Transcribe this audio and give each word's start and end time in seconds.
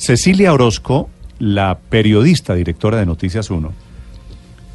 Cecilia 0.00 0.54
Orozco, 0.54 1.10
la 1.38 1.78
periodista 1.90 2.54
directora 2.54 2.96
de 2.96 3.04
Noticias 3.04 3.50
1, 3.50 3.70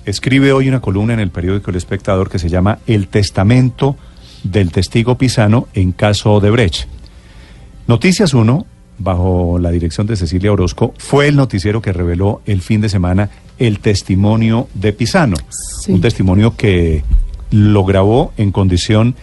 escribe 0.06 0.54
hoy 0.54 0.70
una 0.70 0.82
columna 0.82 1.16
en 1.16 1.20
el 1.20 1.32
periódico 1.32 1.72
El 1.72 1.78
Espectador 1.78 2.30
que 2.30 2.38
se 2.38 2.48
llama 2.48 2.78
El 2.86 3.08
testamento 3.08 3.98
del 4.44 4.72
testigo 4.72 5.18
Pisano 5.18 5.68
en 5.74 5.94
caso 5.94 6.40
de 6.42 6.52
Brecht. 6.52 6.88
Noticias 7.88 8.36
1, 8.36 8.68
bajo 9.00 9.58
la 9.58 9.72
dirección 9.72 10.06
de 10.06 10.16
Cecilia 10.16 10.54
Orozco, 10.54 10.94
fue 11.00 11.28
el 11.28 11.36
noticiero 11.36 11.82
que 11.82 11.92
reveló 11.92 12.44
el 12.46 12.62
fin 12.62 12.82
de 12.82 12.90
semana 12.90 13.32
el 13.58 13.80
testimonio 13.80 14.68
de 14.76 14.94
Pisano. 14.94 15.38
Un 15.88 16.02
testimonio 16.02 16.56
que 16.56 17.04
lo 17.50 17.84
grabó 17.84 18.32
en 18.38 18.52
condición 18.52 19.16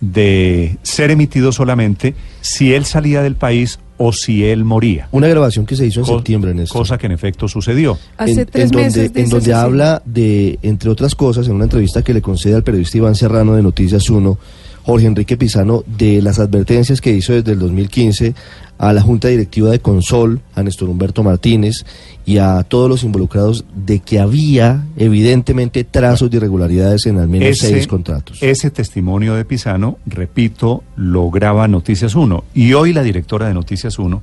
de 0.00 0.76
ser 0.84 1.10
emitido 1.10 1.50
solamente 1.50 2.14
si 2.40 2.72
él 2.72 2.84
salía 2.84 3.20
del 3.20 3.34
país 3.34 3.80
o 3.96 4.12
si 4.12 4.44
él 4.44 4.64
moría. 4.64 5.08
Una 5.12 5.28
grabación 5.28 5.66
que 5.66 5.76
se 5.76 5.86
hizo 5.86 6.00
en 6.00 6.06
Co- 6.06 6.14
septiembre 6.16 6.50
en 6.50 6.60
esto. 6.60 6.74
Cosa 6.78 6.98
que 6.98 7.06
en 7.06 7.12
efecto 7.12 7.46
sucedió. 7.48 7.96
Hace 8.16 8.40
en, 8.42 8.46
tres 8.46 8.64
en 8.64 8.70
donde, 8.70 8.86
meses. 8.88 9.12
en 9.14 9.28
donde 9.30 9.54
habla 9.54 10.02
de, 10.04 10.58
entre 10.62 10.90
otras 10.90 11.14
cosas, 11.14 11.46
en 11.46 11.54
una 11.54 11.64
entrevista 11.64 12.02
que 12.02 12.12
le 12.14 12.20
concede 12.22 12.54
al 12.54 12.62
periodista 12.64 12.98
Iván 12.98 13.14
Serrano 13.14 13.54
de 13.54 13.62
Noticias 13.62 14.10
1, 14.10 14.38
Jorge 14.84 15.06
Enrique 15.06 15.36
Pisano, 15.36 15.82
de 15.86 16.20
las 16.20 16.38
advertencias 16.38 17.00
que 17.00 17.12
hizo 17.12 17.32
desde 17.32 17.52
el 17.52 17.58
2015 17.58 18.34
a 18.76 18.92
la 18.92 19.00
Junta 19.00 19.28
Directiva 19.28 19.70
de 19.70 19.80
Consol, 19.80 20.40
a 20.54 20.62
Néstor 20.62 20.90
Humberto 20.90 21.22
Martínez 21.22 21.84
y 22.26 22.38
a 22.38 22.62
todos 22.64 22.90
los 22.90 23.02
involucrados 23.02 23.64
de 23.74 24.00
que 24.00 24.20
había 24.20 24.84
evidentemente 24.96 25.84
trazos 25.84 26.30
de 26.30 26.36
irregularidades 26.36 27.06
en 27.06 27.18
al 27.18 27.28
menos 27.28 27.58
seis 27.58 27.86
contratos. 27.86 28.42
ese 28.42 28.70
testimonio 28.70 29.34
de 29.34 29.44
Pisano, 29.44 29.98
repito, 30.06 30.82
lo 30.96 31.30
graba 31.30 31.66
Noticias 31.66 32.14
1. 32.14 32.44
Y 32.54 32.74
hoy 32.74 32.92
la 32.92 33.02
directora 33.02 33.48
de 33.48 33.54
Noticias 33.54 33.98
1, 33.98 34.22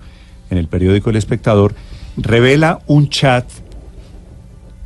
en 0.52 0.58
el 0.58 0.68
periódico 0.68 1.10
El 1.10 1.16
Espectador, 1.16 1.74
revela 2.18 2.82
un 2.88 3.10
chat 3.10 3.46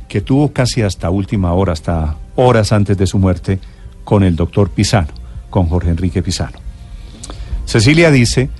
que 0.08 0.20
tuvo 0.20 0.52
casi 0.52 0.82
hasta 0.82 1.10
última 1.10 1.52
hora, 1.52 1.72
hasta 1.72 2.16
horas 2.36 2.72
antes 2.72 2.96
de 2.96 3.06
su 3.06 3.18
muerte, 3.18 3.58
con 4.04 4.22
el 4.22 4.36
doctor 4.36 4.70
Pisano, 4.70 5.08
con 5.56 5.68
Jorge 5.68 5.88
Enrique 5.88 6.22
Pisano. 6.22 6.58
Cecilia 7.64 8.10
dice 8.10 8.50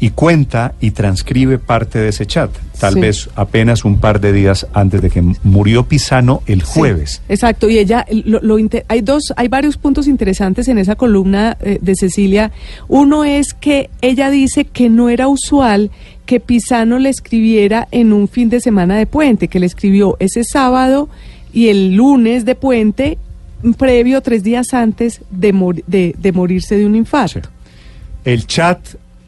y 0.00 0.10
cuenta 0.10 0.74
y 0.80 0.90
transcribe 0.90 1.58
parte 1.60 2.00
de 2.00 2.08
ese 2.08 2.26
chat, 2.26 2.50
tal 2.80 2.94
Sí. 2.94 3.00
vez 3.00 3.30
apenas 3.36 3.84
un 3.84 4.00
par 4.00 4.20
de 4.20 4.32
días 4.32 4.66
antes 4.72 5.00
de 5.00 5.10
que 5.10 5.22
murió 5.44 5.86
Pisano 5.86 6.42
el 6.46 6.62
Sí, 6.62 6.66
jueves. 6.74 7.22
exacto, 7.28 7.68
y 7.70 7.78
ella, 7.78 8.04
lo, 8.24 8.40
lo 8.40 8.58
inter- 8.58 8.84
hay 8.88 9.00
dos, 9.00 9.32
hay 9.36 9.46
varios 9.46 9.76
puntos 9.76 10.08
interesantes 10.08 10.66
en 10.66 10.78
esa 10.78 10.96
columna 10.96 11.56
eh, 11.60 11.78
de 11.80 11.94
Cecilia. 11.94 12.50
Uno 12.88 13.22
es 13.24 13.54
que 13.54 13.90
ella 14.00 14.28
dice 14.30 14.64
que 14.64 14.88
no 14.88 15.08
era 15.08 15.28
usual 15.28 15.92
que 16.26 16.40
Pisano 16.40 16.98
le 16.98 17.10
escribiera 17.10 17.86
en 17.92 18.12
un 18.12 18.26
fin 18.26 18.50
de 18.50 18.60
semana 18.60 18.96
de 18.96 19.06
puente, 19.06 19.46
que 19.46 19.60
le 19.60 19.66
escribió 19.66 20.16
ese 20.18 20.42
sábado 20.42 21.08
y 21.52 21.68
el 21.68 21.94
lunes 21.94 22.44
de 22.44 22.56
puente, 22.56 23.18
previo 23.76 24.20
tres 24.20 24.42
días 24.42 24.72
antes 24.74 25.20
de, 25.30 25.52
mor- 25.52 25.82
de, 25.86 26.14
de 26.18 26.32
morirse 26.32 26.76
de 26.76 26.86
un 26.86 26.94
infarto. 26.94 27.40
Sí. 27.40 27.48
El 28.24 28.46
chat 28.46 28.80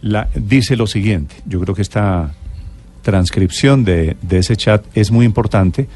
la- 0.02 0.28
dice 0.34 0.76
lo 0.76 0.86
siguiente. 0.86 1.34
Yo 1.46 1.60
creo 1.60 1.74
que 1.74 1.82
esta 1.82 2.32
transcripción 3.02 3.84
de, 3.84 4.16
de 4.22 4.38
ese 4.38 4.56
chat 4.56 4.84
es 4.94 5.10
muy 5.10 5.24
importante 5.26 5.88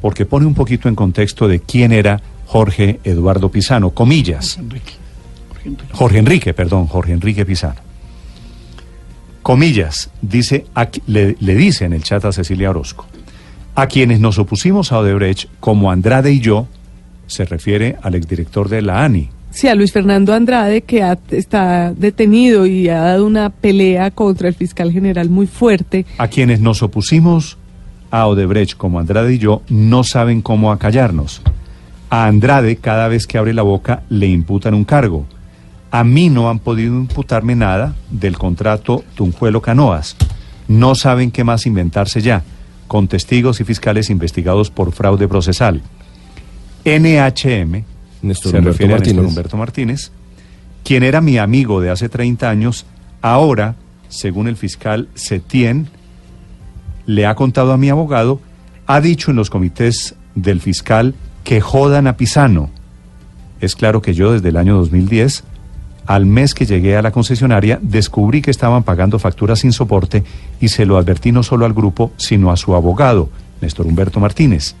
porque 0.00 0.24
pone 0.26 0.46
un 0.46 0.54
poquito 0.54 0.88
en 0.88 0.94
contexto 0.94 1.48
de 1.48 1.60
quién 1.60 1.92
era 1.92 2.20
Jorge 2.46 3.00
Eduardo 3.02 3.50
Pisano, 3.50 3.90
comillas. 3.90 4.58
Jorge 5.92 6.18
Enrique, 6.18 6.54
perdón, 6.54 6.86
Jorge 6.86 7.12
Enrique 7.12 7.44
Pisano. 7.44 7.80
Comillas, 9.42 10.10
dice, 10.22 10.66
aquí- 10.74 11.02
le, 11.06 11.36
le 11.40 11.54
dice 11.54 11.84
en 11.84 11.92
el 11.92 12.02
chat 12.02 12.24
a 12.24 12.32
Cecilia 12.32 12.70
Orozco, 12.70 13.06
a 13.74 13.86
quienes 13.86 14.18
nos 14.20 14.38
opusimos 14.38 14.90
a 14.92 14.98
Odebrecht, 14.98 15.48
como 15.60 15.90
Andrade 15.90 16.32
y 16.32 16.40
yo, 16.40 16.66
se 17.26 17.44
refiere 17.44 17.96
al 18.02 18.14
exdirector 18.14 18.68
de 18.68 18.82
la 18.82 19.04
ANI, 19.04 19.30
Sí, 19.50 19.68
a 19.68 19.74
Luis 19.74 19.90
Fernando 19.92 20.34
Andrade, 20.34 20.82
que 20.82 21.02
ha- 21.02 21.18
está 21.30 21.90
detenido 21.96 22.66
y 22.66 22.90
ha 22.90 23.00
dado 23.00 23.24
una 23.24 23.48
pelea 23.48 24.10
contra 24.10 24.48
el 24.48 24.54
fiscal 24.54 24.92
general 24.92 25.30
muy 25.30 25.46
fuerte. 25.46 26.04
A 26.18 26.28
quienes 26.28 26.60
nos 26.60 26.82
opusimos 26.82 27.56
a 28.10 28.26
Odebrecht, 28.26 28.76
como 28.76 28.98
Andrade 29.00 29.32
y 29.32 29.38
yo, 29.38 29.62
no 29.70 30.04
saben 30.04 30.42
cómo 30.42 30.72
acallarnos. 30.72 31.40
A 32.10 32.26
Andrade, 32.26 32.76
cada 32.76 33.08
vez 33.08 33.26
que 33.26 33.38
abre 33.38 33.54
la 33.54 33.62
boca, 33.62 34.02
le 34.10 34.26
imputan 34.26 34.74
un 34.74 34.84
cargo. 34.84 35.24
A 35.90 36.04
mí 36.04 36.28
no 36.28 36.50
han 36.50 36.58
podido 36.58 36.94
imputarme 36.94 37.54
nada 37.56 37.94
del 38.10 38.36
contrato 38.36 39.04
Tunjuelo 39.14 39.62
Canoas. 39.62 40.16
No 40.68 40.94
saben 40.94 41.30
qué 41.30 41.44
más 41.44 41.64
inventarse 41.64 42.20
ya, 42.20 42.42
con 42.88 43.08
testigos 43.08 43.60
y 43.60 43.64
fiscales 43.64 44.10
investigados 44.10 44.70
por 44.70 44.92
fraude 44.92 45.28
procesal. 45.28 45.80
NHM, 46.86 47.82
Néstor 48.22 48.52
se 48.52 48.58
Humberto 48.58 48.70
refiere 48.70 48.94
a 48.94 48.98
Néstor 48.98 49.14
Martínez. 49.16 49.26
Humberto 49.26 49.56
Martínez, 49.56 50.12
quien 50.84 51.02
era 51.02 51.20
mi 51.20 51.36
amigo 51.36 51.80
de 51.80 51.90
hace 51.90 52.08
30 52.08 52.48
años, 52.48 52.86
ahora, 53.22 53.74
según 54.08 54.46
el 54.46 54.56
fiscal 54.56 55.08
Setien, 55.14 55.88
le 57.06 57.26
ha 57.26 57.34
contado 57.34 57.72
a 57.72 57.76
mi 57.76 57.90
abogado, 57.90 58.40
ha 58.86 59.00
dicho 59.00 59.32
en 59.32 59.36
los 59.36 59.50
comités 59.50 60.14
del 60.36 60.60
fiscal 60.60 61.16
que 61.42 61.60
jodan 61.60 62.06
a 62.06 62.16
Pisano. 62.16 62.70
Es 63.60 63.74
claro 63.74 64.00
que 64.00 64.14
yo 64.14 64.32
desde 64.32 64.50
el 64.50 64.56
año 64.56 64.76
2010, 64.76 65.42
al 66.06 66.24
mes 66.24 66.54
que 66.54 66.66
llegué 66.66 66.96
a 66.96 67.02
la 67.02 67.10
concesionaria, 67.10 67.80
descubrí 67.82 68.42
que 68.42 68.52
estaban 68.52 68.84
pagando 68.84 69.18
facturas 69.18 69.58
sin 69.58 69.72
soporte 69.72 70.22
y 70.60 70.68
se 70.68 70.86
lo 70.86 70.98
advertí 70.98 71.32
no 71.32 71.42
solo 71.42 71.66
al 71.66 71.72
grupo, 71.72 72.12
sino 72.16 72.52
a 72.52 72.56
su 72.56 72.76
abogado, 72.76 73.28
Néstor 73.60 73.86
Humberto 73.86 74.20
Martínez. 74.20 74.76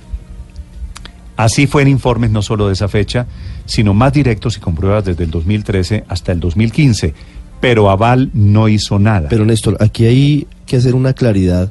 Así 1.36 1.66
fue 1.66 1.82
en 1.82 1.88
informes 1.88 2.30
no 2.30 2.42
solo 2.42 2.66
de 2.66 2.72
esa 2.72 2.88
fecha, 2.88 3.26
sino 3.66 3.92
más 3.94 4.12
directos 4.12 4.56
y 4.56 4.60
con 4.60 4.74
pruebas 4.74 5.04
desde 5.04 5.24
el 5.24 5.30
2013 5.30 6.04
hasta 6.08 6.32
el 6.32 6.40
2015. 6.40 7.14
Pero 7.60 7.90
Aval 7.90 8.30
no 8.32 8.68
hizo 8.68 8.98
nada. 8.98 9.28
Pero 9.28 9.44
Néstor, 9.44 9.76
aquí 9.80 10.06
hay 10.06 10.46
que 10.66 10.76
hacer 10.76 10.94
una 10.94 11.12
claridad 11.12 11.70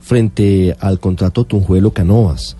frente 0.00 0.76
al 0.80 0.98
contrato 1.00 1.44
Tunjuelo 1.44 1.92
Canoas. 1.92 2.56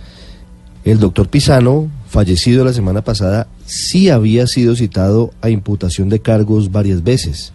El 0.85 1.01
doctor 1.01 1.29
Pisano, 1.29 1.91
fallecido 2.09 2.65
la 2.65 2.73
semana 2.73 3.03
pasada, 3.03 3.49
sí 3.67 4.11
había 4.11 4.47
sido 4.47 4.77
citado 4.77 5.33
a 5.41 5.51
imputación 5.51 6.09
de 6.09 6.21
cargos 6.21 6.71
varias 6.71 7.03
veces 7.03 7.53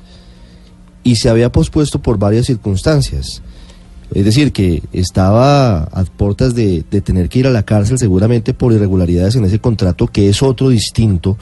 y 1.04 1.16
se 1.16 1.30
había 1.30 1.52
pospuesto 1.52 2.02
por 2.02 2.18
varias 2.18 2.48
circunstancias. 2.48 3.42
Es 4.13 4.25
decir, 4.25 4.51
que 4.51 4.84
estaba 4.94 5.84
a 5.84 6.03
puertas 6.06 6.56
de, 6.56 6.84
de 6.90 7.01
tener 7.01 7.29
que 7.29 7.40
ir 7.40 7.47
a 7.47 7.51
la 7.51 7.63
cárcel 7.63 7.97
seguramente 7.97 8.53
por 8.53 8.72
irregularidades 8.74 9.35
en 9.35 9.46
ese 9.46 9.59
contrato, 9.59 10.07
que 10.07 10.29
es 10.29 10.41
otro 10.44 10.69
distinto, 10.69 11.38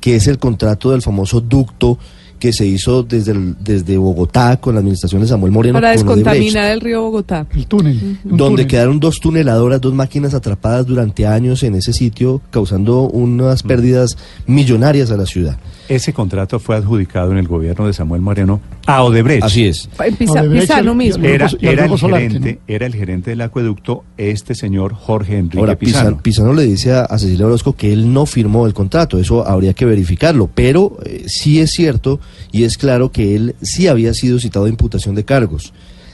que 0.00 0.16
es 0.16 0.26
el 0.26 0.38
contrato 0.38 0.90
del 0.90 1.02
famoso 1.02 1.40
ducto 1.40 1.98
que 2.38 2.52
se 2.52 2.66
hizo 2.66 3.02
desde, 3.04 3.32
el- 3.32 3.56
desde 3.62 3.96
Bogotá 3.96 4.58
con 4.58 4.74
la 4.74 4.80
administración 4.80 5.22
de 5.22 5.28
Samuel 5.28 5.52
Moreno. 5.52 5.74
para 5.74 5.90
descontaminar 5.92 6.70
el 6.72 6.80
río 6.80 7.00
Bogotá. 7.02 7.46
El 7.54 7.66
túnel. 7.66 8.18
donde 8.24 8.36
túnel. 8.44 8.66
quedaron 8.66 9.00
dos 9.00 9.18
tuneladoras, 9.20 9.80
dos 9.80 9.94
máquinas 9.94 10.34
atrapadas 10.34 10.84
durante 10.84 11.26
años 11.26 11.62
en 11.62 11.74
ese 11.74 11.92
sitio, 11.94 12.42
causando 12.50 13.02
unas 13.08 13.62
pérdidas 13.62 14.16
millonarias 14.46 15.10
a 15.10 15.16
la 15.16 15.24
ciudad. 15.26 15.56
Ese 15.88 16.12
contrato 16.12 16.58
fue 16.58 16.76
adjudicado 16.76 17.32
en 17.32 17.38
el 17.38 17.46
gobierno 17.46 17.86
de 17.86 17.92
Samuel 17.92 18.22
Moreno 18.22 18.60
a 18.86 19.02
Odebrecht. 19.02 19.44
Así 19.44 19.66
es. 19.66 19.88
Pisa- 20.18 20.40
Odebrecht, 20.40 20.84
mismo. 20.94 21.24
Era, 21.24 21.46
el 21.46 21.98
gerente, 21.98 22.52
¿no? 22.54 22.58
era 22.74 22.86
el 22.86 22.94
gerente 22.94 23.30
del 23.30 23.40
acueducto, 23.42 24.04
este 24.16 24.54
señor 24.54 24.94
Jorge 24.94 25.36
Enrique 25.38 25.58
Ahora, 25.58 25.76
Pisano. 25.76 26.02
Pisano. 26.04 26.22
Pisano 26.22 26.52
le 26.54 26.62
dice 26.64 26.92
a, 26.92 27.02
a 27.02 27.18
Cecilia 27.18 27.46
Orozco 27.46 27.74
que 27.76 27.92
él 27.92 28.12
no 28.12 28.24
firmó 28.26 28.66
el 28.66 28.72
contrato, 28.74 29.18
eso 29.18 29.46
habría 29.46 29.74
que 29.74 29.84
verificarlo, 29.84 30.48
pero 30.54 30.96
eh, 31.04 31.24
sí 31.26 31.60
es 31.60 31.70
cierto 31.72 32.18
y 32.50 32.64
es 32.64 32.78
claro 32.78 33.12
que 33.12 33.36
él 33.36 33.54
sí 33.60 33.86
había 33.86 34.14
sido 34.14 34.38
citado 34.38 34.64
a 34.64 34.68
imputación 34.70 35.14
de 35.14 35.24
cargos. 35.24 35.72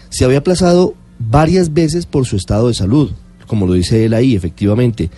Se 0.09 0.25
había 0.25 0.39
aplazado 0.39 0.95
varias 1.21 1.73
veces 1.73 2.07
por 2.07 2.27
su 2.27 2.35
estado 2.37 2.69
de 2.69 2.75
salud, 2.75 3.13
como 3.47 3.67
lo 3.67 3.75
dice 3.75 4.05
él 4.05 4.15
ahí, 4.15 4.35
efectivamente. 4.35 5.11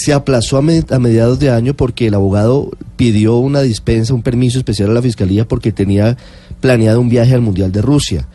Se 0.00 0.14
aplazó 0.14 0.56
a, 0.56 0.62
me- 0.62 0.82
a 0.90 0.98
mediados 0.98 1.38
de 1.40 1.50
año 1.50 1.74
porque 1.74 2.06
el 2.06 2.14
abogado 2.14 2.70
pidió 2.96 3.36
una 3.36 3.60
dispensa, 3.60 4.14
un 4.14 4.22
permiso 4.22 4.56
especial 4.58 4.88
a 4.90 4.94
la 4.94 5.02
fiscalía 5.02 5.46
porque 5.46 5.72
tenía 5.72 6.16
planeado 6.60 7.02
un 7.02 7.10
viaje 7.10 7.34
al 7.34 7.42
Mundial 7.42 7.70
de 7.70 7.82
Rusia. 7.82 8.26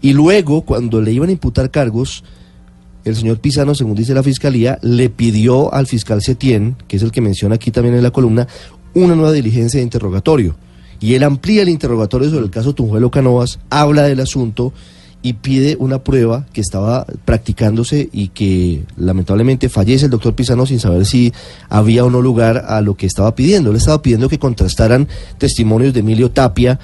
Y 0.00 0.12
luego, 0.12 0.62
cuando 0.62 1.00
le 1.00 1.12
iban 1.12 1.28
a 1.28 1.32
imputar 1.32 1.72
cargos, 1.72 2.22
el 3.04 3.16
señor 3.16 3.40
Pisano, 3.40 3.74
según 3.74 3.96
dice 3.96 4.14
la 4.14 4.22
fiscalía, 4.22 4.78
le 4.82 5.10
pidió 5.10 5.74
al 5.74 5.88
fiscal 5.88 6.22
Setien, 6.22 6.76
que 6.86 6.98
es 6.98 7.02
el 7.02 7.10
que 7.10 7.20
menciona 7.20 7.56
aquí 7.56 7.72
también 7.72 7.96
en 7.96 8.02
la 8.04 8.12
columna, 8.12 8.46
una 8.94 9.16
nueva 9.16 9.32
diligencia 9.32 9.78
de 9.78 9.84
interrogatorio. 9.84 10.54
Y 11.00 11.14
él 11.14 11.24
amplía 11.24 11.62
el 11.62 11.68
interrogatorio 11.68 12.30
sobre 12.30 12.44
el 12.44 12.50
caso 12.52 12.74
Tunjuelo 12.76 13.10
Canovas, 13.10 13.58
habla 13.70 14.04
del 14.04 14.20
asunto 14.20 14.72
y 15.22 15.34
pide 15.34 15.76
una 15.78 16.02
prueba 16.02 16.46
que 16.52 16.60
estaba 16.60 17.06
practicándose 17.24 18.08
y 18.12 18.28
que 18.28 18.84
lamentablemente 18.96 19.68
fallece 19.68 20.06
el 20.06 20.10
doctor 20.10 20.34
Pisano 20.34 20.66
sin 20.66 20.80
saber 20.80 21.06
si 21.06 21.32
había 21.68 22.04
o 22.04 22.10
no 22.10 22.20
lugar 22.20 22.64
a 22.66 22.80
lo 22.80 22.96
que 22.96 23.06
estaba 23.06 23.34
pidiendo. 23.34 23.70
Él 23.70 23.76
estaba 23.76 24.02
pidiendo 24.02 24.28
que 24.28 24.40
contrastaran 24.40 25.08
testimonios 25.38 25.94
de 25.94 26.00
Emilio 26.00 26.30
Tapia 26.32 26.80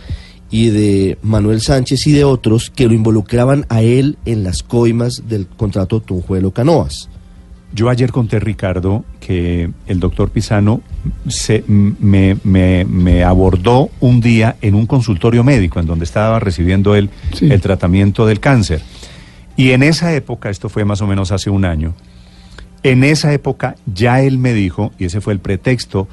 y 0.51 0.69
de 0.69 1.19
Manuel 1.23 1.61
Sánchez 1.61 2.07
y 2.07 2.13
de 2.13 2.25
otros 2.25 2.71
que 2.71 2.87
lo 2.87 2.95
involucraban 2.95 3.67
a 3.69 3.83
él 3.83 4.19
en 4.25 4.45
las 4.45 4.63
coimas 4.63 5.25
del 5.29 5.47
contrato 5.47 6.01
Tunjuelo 6.01 6.53
Canoas. 6.53 7.09
Yo 7.73 7.91
ayer 7.91 8.11
conté, 8.13 8.41
Ricardo, 8.41 9.05
que 9.21 9.71
el 9.87 10.01
doctor 10.01 10.31
Pisano 10.31 10.81
se, 11.29 11.65
me, 11.67 12.37
me, 12.43 12.85
me, 12.87 13.25
abordó 13.25 13.91
un 14.01 14.21
día 14.21 14.57
en 14.63 14.75
un 14.75 14.87
consultorio 14.87 15.45
médico 15.45 15.79
en 15.79 15.87
donde 15.87 16.05
estaba 16.05 16.41
recibiendo 16.41 16.97
él 16.97 17.11
sí. 17.35 17.51
el 17.51 17.61
tratamiento 17.61 18.27
del 18.27 18.41
cáncer. 18.41 18.83
Y 19.57 19.73
en 19.73 19.83
esa 19.83 20.15
época, 20.15 20.49
esto 20.49 20.69
fue 20.69 20.85
más 20.85 21.03
o 21.03 21.07
menos 21.07 21.31
hace 21.31 21.51
un 21.51 21.65
año, 21.65 21.95
en 22.83 23.05
esa 23.05 23.33
época 23.33 23.77
ya 23.87 24.23
él 24.23 24.39
me 24.39 24.55
dijo, 24.55 24.93
y 24.99 25.07
ese 25.07 25.21
fue 25.21 25.33
el 25.33 25.41
pretexto, 25.41 26.09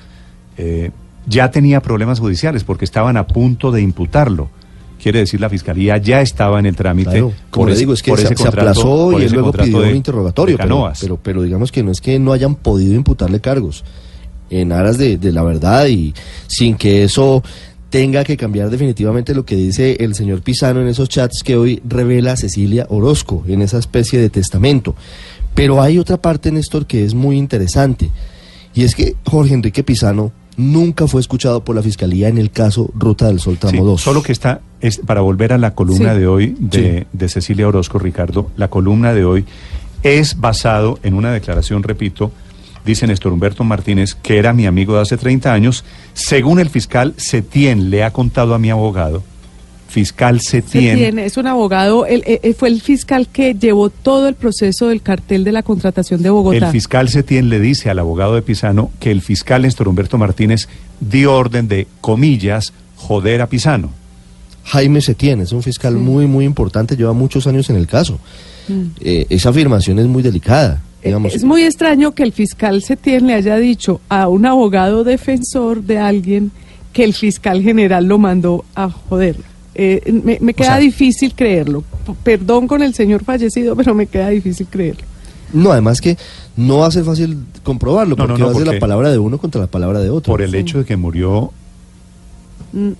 eh, 0.57 0.92
ya 1.28 1.52
tenía 1.52 1.81
problemas 1.81 2.19
judiciales 2.19 2.63
porque 2.63 2.86
estaban 2.86 3.18
a 3.18 3.28
punto 3.28 3.72
de 3.72 3.81
imputarlo. 3.81 4.50
Quiere 5.01 5.19
decir, 5.19 5.39
la 5.39 5.50
fiscalía 5.50 5.97
ya 5.97 6.21
estaba 6.21 6.59
en 6.59 6.65
el 6.65 6.75
trámite. 6.75 7.12
Claro, 7.12 7.33
como 7.50 7.68
le 7.68 7.75
digo, 7.75 7.94
es 7.94 8.01
que 8.01 8.15
se, 8.18 8.36
se, 8.36 8.47
aplazó 8.47 9.19
y 9.19 9.24
él 9.24 9.31
luego 9.31 9.51
pidió 9.51 9.81
de, 9.81 9.89
un 9.89 9.95
interrogatorio. 9.95 10.57
Pero, 10.57 10.92
pero, 11.00 11.18
pero, 11.21 11.44
digamos 11.44 11.71
que 11.71 11.83
no 11.83 11.92
es 11.92 12.01
que 12.01 12.18
no 12.18 12.33
hayan 12.33 12.56
podido 12.56 12.95
imputarle 12.95 13.39
cargos 13.39 13.83
en 14.50 14.71
aras 14.71 14.97
de, 14.97 15.18
de 15.18 15.31
la 15.31 15.44
verdad 15.44 15.88
y 15.88 16.13
sin 16.47 16.75
que 16.75 17.03
eso 17.03 17.44
tenga 17.89 18.24
que 18.24 18.36
cambiar 18.36 18.69
definitivamente 18.69 19.33
lo 19.33 19.45
que 19.45 19.56
dice 19.56 19.97
el 20.00 20.15
señor 20.15 20.42
Pisano 20.42 20.81
en 20.81 20.88
esos 20.88 21.07
chats 21.07 21.44
que 21.44 21.56
hoy 21.56 21.81
revela 21.88 22.36
Cecilia 22.36 22.86
Orozco, 22.89 23.44
en 23.47 23.62
esa 23.62 23.77
especie 23.77 24.19
de 24.19 24.30
testamento. 24.30 24.95
Pero 25.53 25.81
hay 25.81 25.97
otra 25.97 26.18
parte, 26.18 26.51
Néstor, 26.51 26.86
que 26.86 27.06
es 27.06 27.13
muy 27.13 27.38
interesante. 27.38 28.09
Y 28.74 28.83
es 28.83 28.94
que 28.94 29.15
Jorge 29.24 29.53
Enrique 29.53 29.83
Pisano 29.83 30.33
nunca 30.57 31.07
fue 31.07 31.21
escuchado 31.21 31.63
por 31.63 31.75
la 31.75 31.81
Fiscalía 31.81 32.27
en 32.27 32.38
el 32.38 32.51
caso 32.51 32.92
Ruta 32.94 33.27
del 33.27 33.39
Sol 33.39 33.57
Tramo 33.57 33.77
sí, 33.77 33.86
2. 33.86 34.01
Solo 34.01 34.21
que 34.21 34.33
está, 34.33 34.59
es, 34.87 34.97
para 34.99 35.21
volver 35.21 35.53
a 35.53 35.57
la 35.57 35.73
columna 35.73 36.13
Sí. 36.13 36.19
de 36.19 36.27
hoy 36.27 36.55
de, 36.59 36.99
Sí. 36.99 37.07
de 37.13 37.29
Cecilia 37.29 37.67
Orozco, 37.67 37.99
Ricardo, 37.99 38.49
la 38.57 38.67
columna 38.69 39.13
de 39.13 39.25
hoy 39.25 39.45
es 40.03 40.39
basado 40.39 40.99
en 41.03 41.13
una 41.15 41.31
declaración, 41.31 41.83
repito, 41.83 42.31
dice 42.85 43.07
Néstor 43.07 43.33
Humberto 43.33 43.63
Martínez, 43.63 44.13
que 44.15 44.37
era 44.37 44.53
mi 44.53 44.65
amigo 44.67 44.95
de 44.95 45.01
hace 45.01 45.17
30 45.17 45.51
años, 45.53 45.83
según 46.13 46.59
el 46.59 46.69
fiscal 46.69 47.13
Setien 47.17 47.89
le 47.89 48.03
ha 48.03 48.11
contado 48.11 48.53
a 48.53 48.59
mi 48.59 48.69
abogado, 48.69 49.23
fiscal 49.87 50.41
Setien, 50.41 50.95
Setien 50.97 51.19
es 51.19 51.37
un 51.37 51.47
abogado, 51.47 52.05
él, 52.05 52.21
eh, 52.27 52.39
eh, 52.43 52.53
fue 52.53 52.67
el 52.69 52.81
fiscal 52.81 53.27
que 53.29 53.53
llevó 53.55 53.89
todo 53.89 54.27
el 54.27 54.35
proceso 54.35 54.89
del 54.89 55.01
cartel 55.01 55.43
de 55.43 55.51
la 55.53 55.63
contratación 55.63 56.21
de 56.21 56.29
Bogotá. 56.29 56.67
el 56.67 56.71
fiscal 56.71 57.09
Setien 57.09 57.49
le 57.49 57.59
dice 57.59 57.89
al 57.89 57.99
abogado 57.99 58.35
de 58.35 58.41
Pisano 58.41 58.91
que 58.99 59.09
el 59.11 59.21
fiscal 59.21 59.61
Néstor 59.63 59.87
Humberto 59.87 60.17
Martínez 60.17 60.67
dio 60.99 61.33
orden 61.33 61.67
de, 61.67 61.87
comillas, 62.01 62.73
joder 62.97 63.41
a 63.41 63.47
Pisano. 63.47 63.89
Jaime 64.65 65.01
Setién 65.01 65.41
es 65.41 65.51
un 65.51 65.62
fiscal 65.63 65.94
Sí. 65.94 66.00
muy, 66.00 66.25
muy 66.27 66.45
importante, 66.45 66.95
lleva 66.97 67.13
muchos 67.13 67.47
años 67.47 67.69
en 67.69 67.75
el 67.77 67.88
caso. 67.88 68.19
Mm. 68.67 68.81
Eh, 69.01 69.25
esa 69.29 69.50
afirmación 69.50 70.00
es 70.00 70.07
muy 70.07 70.23
delicada. 70.23 70.81
Digamos, 71.03 71.35
Es 71.35 71.44
muy 71.44 71.62
extraño 71.63 72.13
que 72.13 72.23
el 72.23 72.31
fiscal 72.33 72.81
Setien 72.81 73.27
le 73.27 73.35
haya 73.35 73.57
dicho 73.57 74.01
a 74.09 74.27
un 74.27 74.45
abogado 74.47 75.03
defensor 75.03 75.83
de 75.83 76.00
alguien 76.00 76.51
que 76.94 77.03
el 77.03 77.13
fiscal 77.13 77.62
general 77.62 78.06
lo 78.06 78.17
mandó 78.17 78.65
a 78.73 78.89
joderlo. 78.89 79.44
Eh, 79.75 80.01
me, 80.23 80.39
me 80.41 80.53
queda 80.56 80.68
sea- 80.68 80.77
difícil 80.79 81.35
creerlo. 81.35 81.81
P- 82.06 82.13
Perdón 82.23 82.65
con 82.68 82.81
el 82.81 82.95
señor 82.95 83.23
fallecido, 83.23 83.75
pero 83.75 83.94
me 83.94 84.07
queda 84.07 84.29
difícil 84.29 84.65
creerlo. 84.68 85.03
No, 85.53 85.71
además 85.71 86.01
que 86.01 86.18
no 86.57 86.79
va 86.79 86.88
a 86.88 86.91
ser 86.91 87.03
fácil 87.03 87.38
comprobarlo, 87.61 88.15
No, 88.15 88.23
no, 88.23 88.27
porque 88.29 88.39
no, 88.41 88.45
va 88.47 88.51
a 88.51 88.56
ser 88.56 88.63
porque- 88.63 88.75
la 88.77 88.79
palabra 88.79 89.11
de 89.11 89.19
uno 89.19 89.38
contra 89.38 89.61
la 89.61 89.68
palabra 89.68 90.00
de 90.00 90.09
otro. 90.09 90.31
Por 90.33 90.41
el 90.41 90.56
hecho 90.56 90.79
de 90.79 90.85
que 90.85 90.95
murió. 90.97 91.51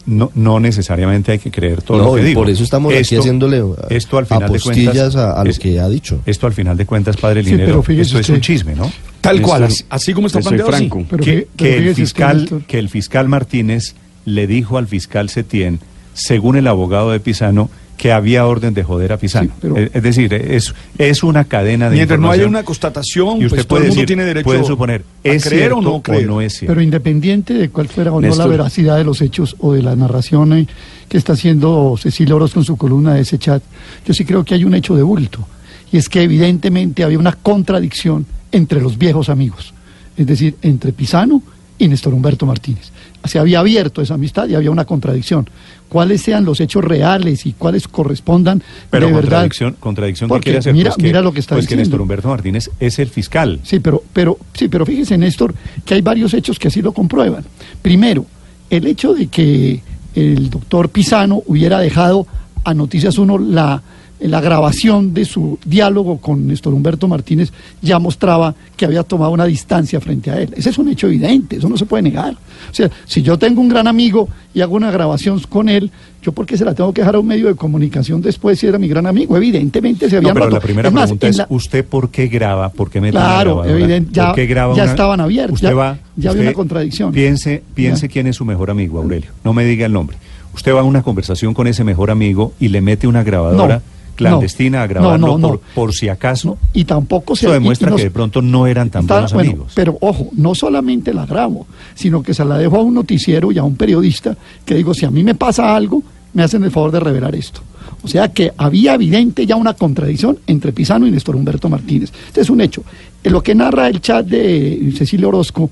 No, 0.06 0.31
no 0.35 0.59
necesariamente 0.59 1.31
hay 1.33 1.39
que 1.39 1.51
creer 1.51 1.81
todo 1.81 1.97
No, 1.97 2.03
lo 2.06 2.15
que 2.15 2.21
y 2.21 2.25
digo. 2.25 2.41
por 2.41 2.50
eso 2.50 2.63
estamos 2.63 2.94
aquí 2.94 3.01
Esto- 3.01 3.19
haciéndole 3.19 3.62
uh, 3.63 3.75
esto 3.89 4.17
al 4.17 4.25
final 4.25 4.51
de 4.51 4.59
cuentas 4.59 5.15
a, 5.15 5.31
a 5.39 5.44
lo 5.44 5.50
es- 5.50 5.59
que 5.59 5.79
ha 5.79 5.89
dicho. 5.89 6.19
Esto 6.25 6.47
al 6.47 6.53
final 6.53 6.77
de 6.77 6.85
cuentas, 6.85 7.17
padre 7.17 7.44
Sí, 7.44 7.51
Linero, 7.51 7.67
pero 7.67 7.83
fíjese 7.83 8.01
esto 8.09 8.19
es 8.19 8.29
un 8.29 8.41
chisme, 8.41 8.75
¿no? 8.75 8.91
Tal 9.21 9.38
Esto- 9.38 9.47
cual, 9.47 9.63
así, 9.63 9.83
así 9.89 10.13
como 10.13 10.27
está 10.27 10.39
planteado, 10.39 10.71
sí. 10.71 10.77
franco. 10.77 11.06
Pero 11.09 11.23
que, 11.23 11.47
el 11.77 11.89
usted, 11.89 11.95
fiscal, 11.95 12.63
que 12.67 12.79
el 12.79 12.89
fiscal 12.89 13.27
Martínez 13.27 13.95
le 14.25 14.47
dijo 14.47 14.77
al 14.77 14.88
fiscal 14.88 15.29
Setien, 15.29 15.79
según 16.13 16.56
el 16.57 16.68
abogado 16.68 17.11
de 17.11 17.19
Pisano, 17.19 17.69
que 17.97 18.12
había 18.12 18.45
orden 18.45 18.74
de 18.74 18.83
joder 18.83 19.13
a 19.13 19.18
Pisano. 19.18 19.47
Sí, 19.47 19.53
pero- 19.62 19.77
es, 19.77 20.03
decir, 20.03 20.33
es, 20.33 20.74
es 20.97 21.24
una 21.24 21.45
cadena 21.45 21.89
de 21.89 21.95
Mientras 21.95 22.19
no 22.19 22.30
haya 22.30 22.45
una 22.45 22.63
constatación, 22.63 23.42
y 23.42 23.45
usted 23.45 23.57
pues 23.57 23.68
todo 23.68 23.77
puede 23.77 23.83
el 23.86 23.89
mundo 23.89 24.01
decir, 24.01 24.07
tiene 24.07 24.25
derecho 24.25 24.44
puede 24.45 24.63
suponer, 24.63 25.01
a 25.24 25.30
¿es 25.30 25.44
creer 25.44 25.74
o 25.74 25.81
no 25.81 26.01
creer. 26.01 26.27
no 26.27 26.42
es 26.42 26.53
cierto? 26.53 26.74
Pero 26.74 26.81
independiente 26.81 27.53
de 27.53 27.69
cuál 27.69 27.88
fuera 27.88 28.12
o 28.12 28.21
no 28.21 28.36
la 28.36 28.47
veracidad 28.47 28.97
de 28.97 29.03
los 29.03 29.21
hechos 29.21 29.56
o 29.59 29.74
de 29.74 29.81
la 29.81 29.95
narración 29.95 30.53
eh, 30.53 30.68
que 31.07 31.18
está 31.18 31.33
haciendo 31.33 31.95
Cecilia 31.97 32.36
Orozco 32.36 32.59
en 32.59 32.65
su 32.65 32.77
columna 32.77 33.13
de 33.13 33.21
ese 33.21 33.38
chat, 33.39 33.63
yo 34.06 34.13
sí 34.13 34.25
creo 34.25 34.44
que 34.44 34.53
hay 34.56 34.65
un 34.65 34.74
hecho 34.74 34.95
de 34.95 35.03
bulto. 35.03 35.47
Y 35.92 35.97
es 35.97 36.09
que 36.09 36.24
evidentemente 36.24 37.03
había 37.03 37.19
una 37.19 37.33
contradicción 37.33 38.25
entre 38.51 38.81
los 38.81 38.97
viejos 38.97 39.30
amigos. 39.30 39.74
Es 40.18 40.25
decir, 40.25 40.56
entre 40.62 40.92
Pisano 40.94 41.42
y 41.77 41.88
Néstor 41.88 42.13
Humberto 42.13 42.45
Martínez. 42.45 42.92
Se 43.25 43.39
había 43.39 43.60
abierto 43.60 44.01
esa 44.01 44.13
amistad 44.13 44.48
y 44.48 44.56
había 44.56 44.72
una 44.72 44.86
contradicción. 44.86 45.50
Cuáles 45.89 46.22
sean 46.22 46.45
los 46.45 46.60
hechos 46.62 46.83
reales 46.83 47.45
y 47.45 47.54
cuáles 47.54 47.88
correspondan 47.88 48.62
Pero 48.89 49.07
de 49.07 49.13
verdad. 49.13 49.30
contradicción, 49.31 49.75
contradicción 49.80 50.27
¿qué 50.27 50.33
Porque 50.33 50.44
quiere 50.45 50.60
hacer? 50.60 50.74
mira- 50.74 50.92
pues 50.95 51.04
que, 51.12 51.22
lo 51.22 51.31
que 51.33 51.39
está 51.39 51.56
pues 51.56 51.66
que 51.68 51.75
diciendo. 51.75 51.83
Néstor 51.89 52.01
Humberto 52.01 52.30
Martínez 52.30 52.69
es 52.80 53.00
el 53.00 53.10
fiscal. 53.10 53.60
Sí, 53.63 53.80
pero, 53.80 54.04
pero, 54.13 54.38
sí, 54.54 54.68
pero 54.68 54.86
fíjese, 54.86 55.18
Néstor, 55.18 55.54
que 55.86 55.94
hay 55.95 56.01
varios 56.01 56.33
hechos 56.33 56.57
que 56.60 56.68
así 56.69 56.81
lo 56.81 56.92
comprueban. 56.92 57.44
Primero, 57.81 58.25
el 58.69 58.88
hecho 58.88 59.13
de 59.13 59.28
que 59.28 59.81
el 60.16 60.50
doctor 60.50 60.89
Pisano 60.89 61.44
hubiera 61.48 61.80
dejado 61.80 62.25
a 62.63 62.74
Noticias 62.74 63.18
Uno 63.18 63.38
la, 63.38 63.81
la 64.19 64.39
grabación 64.41 65.13
de 65.13 65.25
su 65.25 65.59
diálogo 65.65 66.17
con 66.19 66.47
Néstor 66.47 66.73
Humberto 66.73 67.07
Martínez 67.07 67.51
ya 67.81 67.99
mostraba 67.99 68.56
que 68.78 68.85
había 68.85 69.04
tomado 69.04 69.31
una 69.31 69.45
distancia 69.45 69.99
frente 69.99 70.31
a 70.31 70.40
él. 70.42 70.54
Ese 70.56 70.69
es 70.69 70.78
un 70.78 70.87
hecho 70.90 71.07
evidente, 71.07 71.57
eso 71.57 71.68
no 71.69 71.78
se 71.78 71.85
puede 71.85 72.04
negar. 72.04 72.33
O 72.33 72.73
sea, 72.73 72.90
si 73.06 73.21
yo 73.21 73.37
tengo 73.37 73.59
un 73.61 73.68
gran 73.69 73.87
amigo 73.87 74.30
y 74.54 74.61
hago 74.61 74.75
una 74.75 74.90
grabación 74.90 75.40
con 75.49 75.68
él, 75.68 75.92
¿yo 76.21 76.31
por 76.31 76.45
qué 76.45 76.57
se 76.57 76.63
la 76.66 76.73
tengo 76.73 76.94
que 76.94 77.01
dejar 77.01 77.16
a 77.16 77.19
un 77.19 77.28
medio 77.28 77.47
de 77.47 77.56
comunicación 77.56 78.21
después 78.21 78.57
si 78.57 78.68
era 78.68 78.78
mi 78.80 78.87
gran 78.87 79.06
amigo? 79.06 79.35
Evidentemente 79.35 80.09
se 80.09 80.16
No, 80.16 80.19
habían 80.19 80.33
pero 80.33 80.45
roto. 80.45 80.56
la 80.57 80.61
primera 80.61 80.87
Es 80.87 80.94
más, 80.94 81.04
pregunta 81.06 81.28
es, 81.28 81.37
la- 81.37 81.47
¿usted 81.49 81.85
por 81.85 82.09
qué 82.09 82.28
graba? 82.28 82.69
¿Por 82.69 82.90
qué 82.90 83.01
mete 83.01 83.11
Claro, 83.11 83.66
evidente, 83.66 84.11
ya- 84.13 84.28
¿Por 84.28 84.35
qué 84.35 84.45
graba 84.45 84.75
ya 84.75 84.83
una- 84.83 84.92
estaban 84.92 85.19
abiertos, 85.19 85.56
Usted 85.56 85.68
ya- 85.69 85.75
va, 85.75 85.97
ya 86.16 86.30
había 86.31 86.44
una 86.44 86.54
contradicción. 86.54 87.11
Piense, 87.11 87.63
piense 87.73 88.07
Ya. 88.07 88.13
quién 88.13 88.28
es 88.28 88.37
su 88.37 88.45
mejor 88.45 88.71
amigo, 88.71 88.97
Aurelio. 88.99 89.31
No 89.44 89.54
me 89.54 89.66
diga 89.66 89.85
el 89.85 89.92
nombre. 89.94 90.18
Usted 90.54 90.73
va 90.73 90.80
a 90.80 90.83
una 90.83 91.04
conversación 91.04 91.54
con 91.54 91.68
ese 91.68 91.83
mejor 91.83 92.09
amigo 92.11 92.54
y 92.61 92.69
le 92.69 92.80
mete 92.80 93.07
una 93.07 93.23
grabadora 93.23 93.75
No, 93.75 93.94
clandestina 94.16 94.81
a 94.84 94.88
grabarlo 94.88 95.28
no, 95.28 95.38
no. 95.38 95.48
Por, 95.50 95.60
por 95.76 95.94
si 95.94 96.10
acaso. 96.10 96.50
No, 96.50 96.57
y 96.74 96.86
tampoco 96.86 97.36
se 97.36 97.45
Eso 97.45 97.54
demuestra 97.54 97.88
y- 97.88 97.90
y 97.90 97.92
no 97.92 97.98
que 97.98 98.04
de 98.04 98.12
pronto 98.12 98.42
no 98.42 98.66
eran 98.68 98.90
tan 98.90 99.02
Está- 99.04 99.14
buenos 99.16 99.34
bueno, 99.34 99.50
amigos. 99.52 99.72
Pero 99.76 99.98
ojo, 100.02 100.30
no 100.34 100.56
solamente 100.56 101.14
la 101.14 101.26
grabo, 101.26 101.68
sino 101.94 102.24
que 102.24 102.34
se 102.34 102.44
la 102.45 102.57
dejo 102.57 102.78
a 102.78 102.81
un 102.81 102.94
noticiero 102.94 103.52
y 103.52 103.57
a 103.57 103.64
un 103.64 103.76
periodista 103.76 104.36
que 104.66 104.76
digo, 104.76 104.94
si 104.94 105.06
a 105.06 105.12
mí 105.12 105.24
me 105.24 105.36
pasa 105.36 105.76
algo, 105.76 106.02
me 106.34 106.44
hacen 106.44 106.64
el 106.64 106.72
favor 106.72 106.92
de 106.92 107.00
revelar 107.00 107.36
esto. 107.36 107.62
O 108.04 108.07
sea 108.07 108.31
que 108.31 108.52
había 108.57 108.94
evidente 108.94 109.45
ya 109.45 109.56
una 109.56 109.74
contradicción 109.74 110.38
entre 110.48 110.72
Pisano 110.74 111.07
y 111.07 111.12
Néstor 111.12 111.36
Humberto 111.36 111.69
Martínez. 111.69 112.12
Este 112.28 112.42
es 112.42 112.50
un 112.50 112.62
hecho. 112.62 112.84
En 113.24 113.31
lo 113.34 113.42
que 113.42 113.56
narra 113.56 113.88
el 113.88 114.00
chat 114.02 114.26
de 114.28 114.92
Cecilia 114.95 115.28
Orozco 115.28 115.69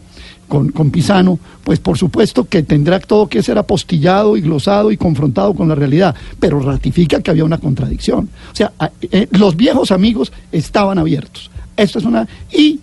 con, 0.54 0.70
con 0.72 0.92
Pisano, 0.92 1.40
pues 1.64 1.80
por 1.80 1.98
supuesto 1.98 2.44
que 2.48 2.62
tendrá 2.62 3.00
todo 3.00 3.28
que 3.28 3.42
ser 3.42 3.58
apostillado 3.58 4.38
y 4.38 4.42
glosado 4.42 4.92
y 4.92 4.98
confrontado 4.98 5.56
con 5.56 5.68
la 5.68 5.74
realidad, 5.74 6.14
pero 6.40 6.60
ratifica 6.60 7.22
que 7.22 7.32
había 7.32 7.44
una 7.44 7.58
contradicción. 7.58 8.30
O 8.52 8.56
sea, 8.56 8.72
eh, 9.12 9.26
los 9.32 9.56
viejos 9.56 9.92
amigos 9.92 10.32
estaban 10.52 11.00
abiertos. 11.00 11.50
Esto 11.76 11.98
es 11.98 12.06
una... 12.06 12.28
Y 12.52 12.80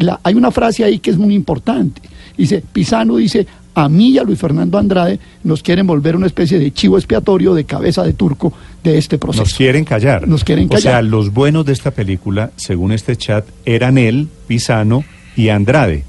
la- 0.00 0.18
hay 0.24 0.34
una 0.34 0.50
frase 0.50 0.82
ahí 0.82 0.98
que 0.98 1.10
es 1.12 1.16
muy 1.16 1.32
importante. 1.36 2.02
Dice, 2.36 2.60
Pisano 2.72 3.18
dice, 3.18 3.46
a 3.76 3.88
mí 3.88 4.08
y 4.10 4.18
a 4.18 4.24
Luis 4.24 4.40
Fernando 4.40 4.76
Andrade 4.76 5.20
nos 5.44 5.62
quieren 5.62 5.86
volver 5.86 6.16
una 6.16 6.26
especie 6.26 6.58
de 6.58 6.72
chivo 6.72 6.98
expiatorio, 6.98 7.54
de 7.54 7.62
cabeza 7.66 8.02
de 8.02 8.14
turco 8.14 8.52
de 8.82 8.98
este 8.98 9.16
proceso. 9.16 9.44
Nos 9.44 9.54
quieren 9.54 9.84
callar. 9.84 10.26
Nos 10.26 10.42
quieren 10.42 10.66
O 10.68 10.76
sea, 10.78 10.94
callar. 10.94 11.04
los 11.04 11.32
buenos 11.32 11.64
de 11.66 11.72
esta 11.72 11.92
película, 11.92 12.50
según 12.56 12.90
este 12.90 13.14
chat, 13.16 13.46
eran 13.64 13.96
él, 13.96 14.26
Pisano 14.48 15.04
y 15.36 15.50
Andrade. 15.50 16.02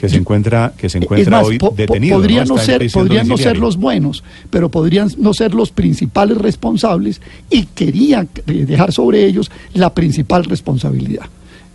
Que 0.00 0.08
se 0.08 0.16
encuentra 0.16 0.72
que 0.76 0.88
se 0.88 0.98
Es 0.98 1.04
encuentra 1.04 1.38
más, 1.38 1.46
hoy 1.46 1.58
po- 1.58 1.70
po- 1.70 1.76
detenido. 1.76 2.16
podrían 2.18 2.48
¿no? 2.48 2.56
no, 2.56 2.60
ser, 2.62 2.90
podrían 2.92 3.28
no 3.28 3.36
ser 3.36 3.58
los 3.58 3.76
buenos, 3.76 4.22
pero 4.50 4.68
podrían 4.70 5.10
no 5.18 5.34
ser 5.34 5.54
los 5.54 5.70
principales 5.70 6.38
responsables 6.38 7.20
y 7.50 7.66
querían 7.66 8.28
eh, 8.46 8.64
dejar 8.66 8.92
sobre 8.92 9.24
ellos 9.26 9.50
la 9.74 9.92
principal 9.94 10.44
responsabilidad. 10.44 11.26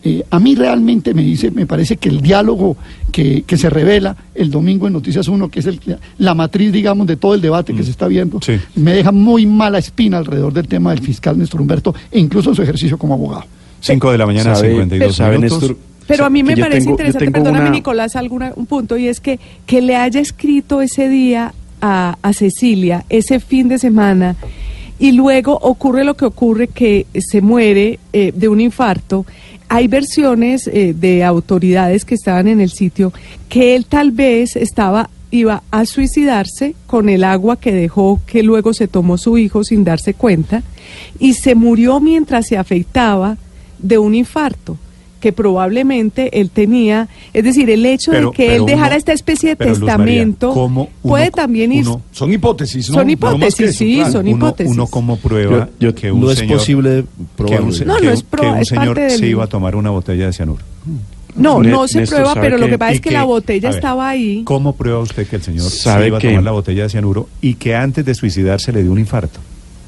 Eh, 0.03 0.23
a 0.29 0.39
mí 0.39 0.53
realmente 0.55 1.13
me 1.13 1.23
dice, 1.23 1.49
me 1.51 1.65
parece 1.65 1.97
que 1.97 2.07
el 2.07 2.21
diálogo 2.21 2.77
que, 3.11 3.41
que 3.47 3.57
se 3.57 3.69
revela 3.69 4.15
el 4.35 4.51
domingo 4.51 4.85
en 4.87 4.93
Noticias 4.93 5.27
1, 5.27 5.49
que 5.49 5.59
es 5.59 5.65
el- 5.65 5.81
la 6.19 6.33
matriz, 6.35 6.71
digamos, 6.71 7.07
de 7.07 7.17
todo 7.17 7.33
el 7.33 7.41
debate 7.41 7.73
que 7.73 7.83
se 7.83 7.89
está 7.91 8.07
viendo, 8.07 8.37
Mm. 8.37 8.41
Sí. 8.43 8.53
me 8.75 8.93
deja 8.93 9.11
muy 9.11 9.45
mala 9.47 9.79
espina 9.79 10.17
alrededor 10.19 10.53
del 10.53 10.67
tema 10.67 10.91
del 10.91 11.01
fiscal 11.01 11.37
Néstor 11.37 11.61
Humberto 11.61 11.93
e 12.11 12.19
incluso 12.19 12.51
en 12.51 12.55
su 12.55 12.61
ejercicio 12.61 12.97
como 12.97 13.15
abogado. 13.15 13.45
5 13.81 14.11
de 14.11 14.17
la 14.17 14.25
mañana, 14.27 14.55
Sabe- 14.55 14.69
52 14.69 15.15
sabe, 15.15 15.37
minutos. 15.39 15.61
Néstor, 15.61 15.77
Pero 16.07 16.25
a 16.25 16.29
mí 16.29 16.41
me 16.43 16.55
parece 16.57 16.79
tengo- 16.79 16.91
interesante, 16.91 17.31
perdóname 17.31 17.65
una- 17.65 17.69
Nicolás, 17.71 18.15
alguna, 18.15 18.53
un 18.55 18.65
punto, 18.65 18.97
y 18.97 19.07
es 19.07 19.19
que, 19.19 19.39
que 19.65 19.81
le 19.81 19.95
haya 19.95 20.19
escrito 20.21 20.81
ese 20.81 21.09
día 21.09 21.53
a, 21.81 22.17
a 22.21 22.33
Cecilia, 22.33 23.05
ese 23.09 23.39
fin 23.39 23.67
de 23.67 23.77
semana, 23.77 24.35
y 24.99 25.11
luego 25.11 25.53
ocurre 25.61 26.03
lo 26.03 26.15
que 26.15 26.25
ocurre, 26.25 26.67
que 26.69 27.05
se 27.19 27.41
muere 27.41 27.99
eh, 28.13 28.31
de 28.35 28.47
un 28.47 28.59
infarto. 28.61 29.25
Hay 29.69 29.87
versiones 29.87 30.67
eh, 30.67 30.95
de 30.97 31.23
autoridades 31.25 32.05
que 32.05 32.15
estaban 32.15 32.47
en 32.47 32.61
el 32.61 32.69
sitio 32.71 33.11
que 33.49 33.75
él 33.75 33.85
tal 33.85 34.11
vez 34.11 34.55
estaba 34.55 35.09
iba 35.29 35.61
a 35.71 35.85
suicidarse 35.85 36.73
con 36.87 37.09
el 37.09 37.25
agua 37.25 37.59
que 37.59 37.73
dejó 37.73 38.21
que 38.25 38.43
luego 38.43 38.73
se 38.73 38.87
tomó 38.87 39.17
su 39.17 39.37
hijo 39.37 39.65
sin 39.65 39.83
darse 39.83 40.13
cuenta 40.13 40.63
y 41.19 41.33
se 41.33 41.53
murió 41.53 41.99
mientras 41.99 42.47
se 42.47 42.57
afeitaba 42.57 43.35
de 43.77 43.97
un 43.97 44.15
infarto 44.15 44.77
que 45.27 45.33
probablemente 45.33 46.39
él 46.39 46.49
tenía, 46.49 47.09
es 47.33 47.43
decir, 47.43 47.69
el 47.69 47.85
hecho 47.85 48.11
Pero- 48.11 48.29
de 48.31 48.35
que 48.37 48.55
él 48.55 48.65
dejara 48.65 48.87
uno- 48.91 48.95
esta 48.95 49.11
especie 49.11 49.49
de 49.49 49.55
María, 49.57 49.73
testamento 49.73 50.53
¿cómo 50.53 50.83
uno- 50.83 50.91
puede 51.01 51.31
también 51.31 51.73
ir 51.73 51.85
uno- 51.85 52.01
Son 52.11 52.31
hipótesis, 52.31 52.89
¿no? 52.89 52.95
Son 52.95 53.09
hipótesis, 53.09 53.55
que 53.57 53.65
eso, 53.65 53.77
sí, 53.77 53.95
claro. 53.95 54.11
son 54.13 54.27
hipótesis. 54.29 54.71
uno 54.73 54.87
como 54.87 55.17
prueba 55.17 55.67
Yo- 55.79 55.87
yo- 55.89 55.95
que 55.95 56.11
un 56.13 56.21
no 56.21 56.31
es 56.31 56.39
señor, 56.39 56.57
posible 56.59 57.03
que 57.35 57.43
un, 57.59 57.69
no 57.85 57.97
que 57.97 58.11
es 58.13 58.19
un- 58.21 58.25
pro- 58.29 58.41
que 58.41 58.47
un 58.49 58.57
es 58.59 58.67
señor 58.69 58.95
del- 58.97 59.11
se 59.11 59.27
iba 59.27 59.43
a 59.43 59.47
tomar 59.47 59.75
una 59.75 59.89
botella 59.89 60.27
de 60.27 60.31
cianuro. 60.33 60.63
no, 61.35 61.61
no 61.61 61.87
se 61.89 61.99
Néstor, 61.99 62.15
prueba, 62.19 62.33
¿sabe 62.33 62.45
pero 62.47 62.57
lo 62.57 62.67
que 62.67 62.77
pasa 62.77 62.93
es 62.93 63.01
que, 63.01 63.11
la 63.11 63.23
botella 63.25 63.67
ver, 63.69 63.75
estaba 63.77 64.07
ahí. 64.09 64.41
¿Cómo 64.45 64.75
prueba 64.75 64.99
usted 64.99 65.27
que 65.27 65.35
el 65.35 65.41
señor 65.43 65.69
¿Sabe 65.69 66.03
se 66.03 66.07
iba 66.07 66.17
a 66.17 66.21
que- 66.21 66.29
tomar 66.29 66.43
la 66.43 66.51
botella 66.51 66.83
de 66.83 66.89
cianuro 66.89 67.27
y 67.41 67.55
que 67.55 67.75
antes 67.75 68.05
de 68.05 68.15
suicidarse 68.15 68.71
le 68.71 68.81
dio 68.81 68.91
un 68.93 68.99
infarto? 68.99 69.39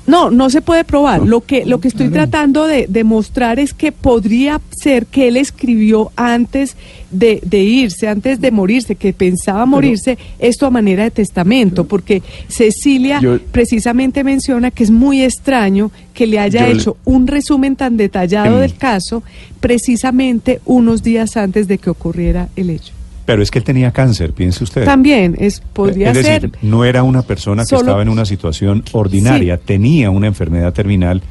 No, 0.10 0.30
no 0.32 0.50
se 0.50 0.62
puede 0.62 0.84
probar. 0.84 1.22
Lo 1.26 1.42
que 1.42 1.66
lo 1.66 1.80
que 1.80 1.88
estoy 1.88 2.08
tratando 2.10 2.66
de 2.68 2.88
demostrar 2.90 3.60
es 3.60 3.74
que 3.74 3.92
podría 3.92 4.60
ser 4.72 5.06
que 5.06 5.28
él 5.28 5.38
escribió 5.38 6.12
antes 6.16 6.76
de, 7.12 7.40
de 7.44 7.60
irse, 7.64 8.08
antes 8.08 8.40
de 8.42 8.52
morirse, 8.52 8.96
que 8.96 9.14
pensaba 9.14 9.66
morirse, 9.66 10.18
esto 10.40 10.66
a 10.66 10.70
manera 10.70 11.04
de 11.04 11.12
testamento, 11.12 11.86
porque 11.86 12.22
Cecilia 12.48 13.20
Yo- 13.22 13.40
precisamente 13.52 14.24
menciona 14.24 14.72
que 14.72 14.84
es 14.84 14.92
muy 14.92 15.24
extraño 15.24 15.92
que 16.14 16.28
le 16.28 16.40
haya 16.40 16.66
le- 16.68 16.74
hecho 16.74 16.98
un 17.06 17.28
resumen 17.28 17.76
tan 17.76 17.98
detallado 17.98 18.60
del 18.60 18.76
caso 18.76 19.24
precisamente 19.60 20.60
unos 20.66 21.04
días 21.04 21.38
antes 21.38 21.68
de 21.68 21.78
que 21.78 21.90
ocurriera 21.90 22.50
el 22.56 22.70
hecho. 22.72 22.94
Pero 23.32 23.44
es 23.44 23.52
que 23.52 23.60
él 23.60 23.64
tenía 23.66 23.92
cáncer, 23.92 24.34
piense 24.34 24.64
usted. 24.64 24.86
También 24.86 25.36
es 25.40 25.62
podría 25.74 26.10
es 26.10 26.16
decir, 26.18 26.42
ser 26.42 26.52
no 26.64 26.84
era 26.84 27.04
una 27.04 27.22
persona 27.22 27.62
que 27.62 27.68
Solo- 27.70 27.82
estaba 27.82 28.02
en 28.02 28.10
una 28.10 28.26
situación 28.26 28.84
ordinaria, 28.92 29.58
tenía 29.58 30.10
una 30.10 30.26
enfermedad 30.28 30.74
terminal 30.74 31.22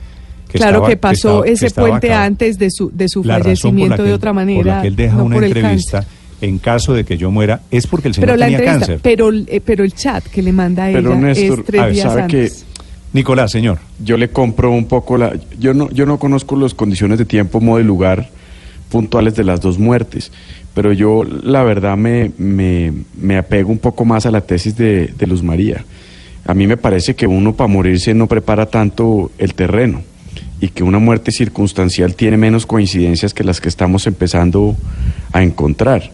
que 0.49 0.59
claro 0.59 0.77
estaba- 0.77 0.89
que 0.91 0.97
pasó 0.97 1.29
estaba- 1.29 1.45
que 1.45 1.53
ese 1.53 1.67
estaba 1.67 1.89
puente 1.89 2.07
acabada. 2.07 2.27
antes 2.27 2.59
de 2.59 2.71
su 2.71 2.91
de 2.95 3.09
su 3.09 3.25
La 3.25 3.35
por 3.35 3.43
fallecimiento 3.45 4.03
de 4.05 4.11
él- 4.11 4.15
otra 4.15 4.31
Por 4.31 4.37
manera, 4.37 4.77
la 4.77 4.83
que 4.83 4.89
él 4.89 4.95
deja 4.97 5.17
no 5.17 5.25
una 5.25 5.35
por 5.35 5.45
entrevista, 5.45 6.05
en 6.41 6.59
caso 6.59 6.95
de 6.95 7.05
que 7.05 7.19
yo 7.19 7.33
muera, 7.33 7.63
es 7.73 7.89
porque 7.89 8.07
el 8.07 8.15
señor 8.15 8.27
pero 8.29 8.37
la 8.39 8.47
tenía 8.47 8.65
cáncer. 8.65 9.01
pero 9.03 9.31
eh, 9.33 9.61
pero 9.65 9.83
el 9.83 9.93
chat 9.93 10.25
que 10.25 10.41
le 10.41 10.53
manda 10.53 10.85
a 10.87 10.93
Pero, 10.93 11.11
ella 11.15 11.21
Néstor, 11.21 11.59
es 11.59 11.65
tres 11.67 11.81
a 11.81 11.85
ver, 11.87 11.95
días 11.95 12.13
¿sabe 12.13 12.27
que. 12.29 12.53
Nicolás, 13.13 13.51
señor. 13.51 13.79
yo 14.05 14.17
le 14.17 14.29
compro 14.31 14.71
un 14.71 14.85
poco 14.87 15.19
la 15.19 15.33
yo 15.59 15.75
no 15.75 15.91
yo 15.91 16.07
no 16.07 16.19
conozco 16.21 16.55
las 16.57 16.75
condiciones 16.75 17.19
de 17.19 17.25
tiempo 17.25 17.61
modo 17.61 17.81
y 17.81 17.83
lugar 17.85 18.29
puntuales 18.89 19.35
de 19.35 19.45
las 19.45 19.61
dos 19.61 19.79
muertes 19.79 20.31
pero 20.79 20.93
yo 20.93 21.25
la 21.25 21.65
verdad 21.65 21.97
me, 21.97 22.31
me, 22.39 22.93
me 23.21 23.37
apego 23.37 23.73
un 23.73 23.81
poco 23.81 24.05
más 24.05 24.27
a 24.27 24.31
la 24.31 24.43
tesis 24.43 24.77
de, 24.77 25.13
Luz 25.27 25.43
María. 25.43 25.85
A 26.45 26.55
mí 26.55 26.69
me 26.69 26.77
parece 26.77 27.17
que 27.17 27.27
uno 27.27 27.57
para 27.57 27.67
morirse 27.67 28.15
no 28.15 28.29
prepara 28.29 28.67
tanto 28.67 29.33
el 29.39 29.55
terreno 29.55 30.03
y 30.61 30.69
que 30.69 30.85
una 30.85 31.01
muerte 31.01 31.33
circunstancial 31.33 32.15
tiene 32.15 32.37
menos 32.37 32.65
coincidencias 32.65 33.35
que 33.35 33.43
las 33.43 33.61
que 33.61 33.69
estamos 33.69 34.07
empezando 34.07 34.77
a 35.33 35.43
encontrar. 35.43 36.13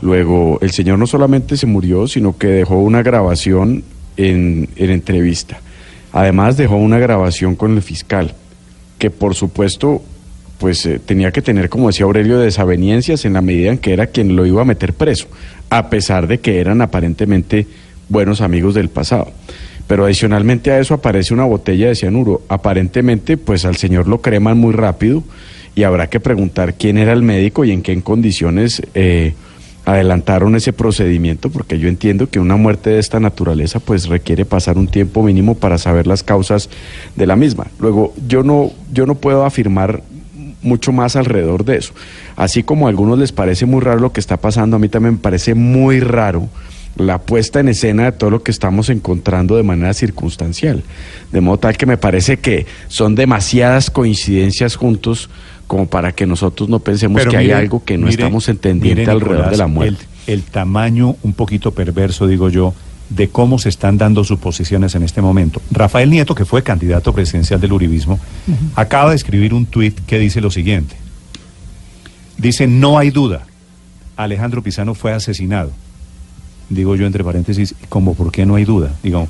Luego 0.00 0.60
el 0.62 0.70
señor 0.70 1.00
no 1.00 1.08
solamente 1.08 1.56
se 1.56 1.66
murió 1.66 2.06
sino 2.06 2.38
que 2.38 2.46
dejó 2.46 2.76
una 2.76 3.02
grabación 3.02 3.82
en, 4.16 4.68
en 4.76 4.90
entrevista. 4.90 5.58
Además 6.12 6.56
dejó 6.56 6.76
una 6.76 7.00
grabación 7.00 7.56
con 7.56 7.74
el 7.74 7.82
fiscal, 7.82 8.36
que 9.00 9.10
por 9.10 9.34
supuesto 9.34 10.00
pues 10.58 10.84
eh, 10.86 10.98
tenía 10.98 11.32
que 11.32 11.42
tener, 11.42 11.68
como 11.68 11.88
decía 11.88 12.06
Aurelio, 12.06 12.38
desaveniencias 12.38 13.24
en 13.24 13.34
la 13.34 13.42
medida 13.42 13.72
en 13.72 13.78
que 13.78 13.92
era 13.92 14.06
quien 14.06 14.36
lo 14.36 14.46
iba 14.46 14.62
a 14.62 14.64
meter 14.64 14.92
preso, 14.94 15.28
a 15.70 15.90
pesar 15.90 16.26
de 16.26 16.38
que 16.38 16.60
eran 16.60 16.80
aparentemente 16.80 17.66
buenos 18.08 18.40
amigos 18.40 18.74
del 18.74 18.88
pasado. 18.88 19.32
Pero 19.86 20.04
adicionalmente 20.04 20.70
a 20.70 20.80
eso 20.80 20.94
aparece 20.94 21.32
una 21.32 21.44
botella 21.44 21.88
de 21.88 21.94
cianuro. 21.94 22.42
Aparentemente, 22.48 23.36
pues 23.36 23.64
al 23.64 23.76
señor 23.76 24.08
lo 24.08 24.20
creman 24.20 24.58
muy 24.58 24.72
rápido 24.72 25.22
y 25.74 25.84
habrá 25.84 26.08
que 26.08 26.18
preguntar 26.18 26.74
quién 26.74 26.98
era 26.98 27.12
el 27.12 27.22
médico 27.22 27.64
y 27.64 27.70
en 27.70 27.82
qué 27.82 28.00
condiciones 28.02 28.82
eh, 28.94 29.34
adelantaron 29.84 30.56
ese 30.56 30.72
procedimiento, 30.72 31.50
porque 31.50 31.78
yo 31.78 31.88
entiendo 31.88 32.28
que 32.28 32.40
una 32.40 32.56
muerte 32.56 32.90
de 32.90 32.98
esta 32.98 33.20
naturaleza 33.20 33.78
pues 33.78 34.08
requiere 34.08 34.44
pasar 34.44 34.78
un 34.78 34.88
tiempo 34.88 35.22
mínimo 35.22 35.54
para 35.54 35.78
saber 35.78 36.08
las 36.08 36.24
causas 36.24 36.68
de 37.14 37.26
la 37.26 37.36
misma. 37.36 37.68
Luego, 37.78 38.12
yo 38.26 38.42
no, 38.42 38.72
yo 38.92 39.06
no 39.06 39.14
puedo 39.14 39.44
afirmar 39.44 40.02
mucho 40.66 40.92
más 40.92 41.16
alrededor 41.16 41.64
de 41.64 41.78
eso. 41.78 41.92
Así 42.36 42.62
como 42.62 42.86
a 42.86 42.90
algunos 42.90 43.18
les 43.18 43.32
parece 43.32 43.66
muy 43.66 43.80
raro 43.80 44.00
lo 44.00 44.12
que 44.12 44.20
está 44.20 44.36
pasando, 44.36 44.76
a 44.76 44.78
mí 44.78 44.88
también 44.88 45.14
me 45.14 45.20
parece 45.20 45.54
muy 45.54 46.00
raro 46.00 46.48
la 46.96 47.18
puesta 47.18 47.60
en 47.60 47.68
escena 47.68 48.04
de 48.04 48.12
todo 48.12 48.30
lo 48.30 48.42
que 48.42 48.50
estamos 48.50 48.88
encontrando 48.88 49.56
de 49.56 49.62
manera 49.62 49.92
circunstancial. 49.94 50.82
De 51.30 51.40
modo 51.40 51.58
tal 51.58 51.76
que 51.76 51.86
me 51.86 51.98
parece 51.98 52.38
que 52.38 52.66
son 52.88 53.14
demasiadas 53.14 53.90
coincidencias 53.90 54.76
juntos 54.76 55.28
como 55.66 55.86
para 55.86 56.12
que 56.12 56.26
nosotros 56.26 56.68
no 56.68 56.78
pensemos 56.78 57.20
Pero 57.20 57.30
que 57.32 57.38
mire, 57.38 57.54
hay 57.54 57.60
algo 57.62 57.84
que 57.84 57.98
no 57.98 58.06
mire, 58.06 58.22
estamos 58.22 58.48
entendiendo 58.48 59.00
mire, 59.00 59.12
alrededor 59.12 59.36
Nicolás, 59.36 59.50
de 59.50 59.56
la 59.56 59.66
muerte. 59.66 60.04
El, 60.26 60.34
el 60.34 60.42
tamaño 60.42 61.16
un 61.22 61.32
poquito 61.32 61.72
perverso, 61.72 62.26
digo 62.26 62.48
yo, 62.48 62.72
de 63.10 63.28
cómo 63.28 63.58
se 63.58 63.68
están 63.68 63.98
dando 63.98 64.24
sus 64.24 64.38
posiciones 64.38 64.94
en 64.94 65.02
este 65.02 65.22
momento. 65.22 65.60
Rafael 65.70 66.10
Nieto, 66.10 66.34
que 66.34 66.44
fue 66.44 66.62
candidato 66.62 67.12
presidencial 67.12 67.60
del 67.60 67.72
Uribismo, 67.72 68.18
acaba 68.74 69.10
de 69.10 69.16
escribir 69.16 69.54
un 69.54 69.66
tuit 69.66 69.98
que 70.06 70.18
dice 70.18 70.40
lo 70.40 70.50
siguiente. 70.50 70.96
Dice, 72.38 72.66
no 72.66 72.98
hay 72.98 73.10
duda, 73.10 73.46
Alejandro 74.16 74.62
Pizano 74.62 74.94
fue 74.94 75.12
asesinado. 75.12 75.70
Digo 76.68 76.96
yo 76.96 77.06
entre 77.06 77.22
paréntesis, 77.24 77.74
como 77.88 78.14
por 78.14 78.32
qué 78.32 78.44
no 78.44 78.56
hay 78.56 78.64
duda? 78.64 78.92
Digo, 79.02 79.28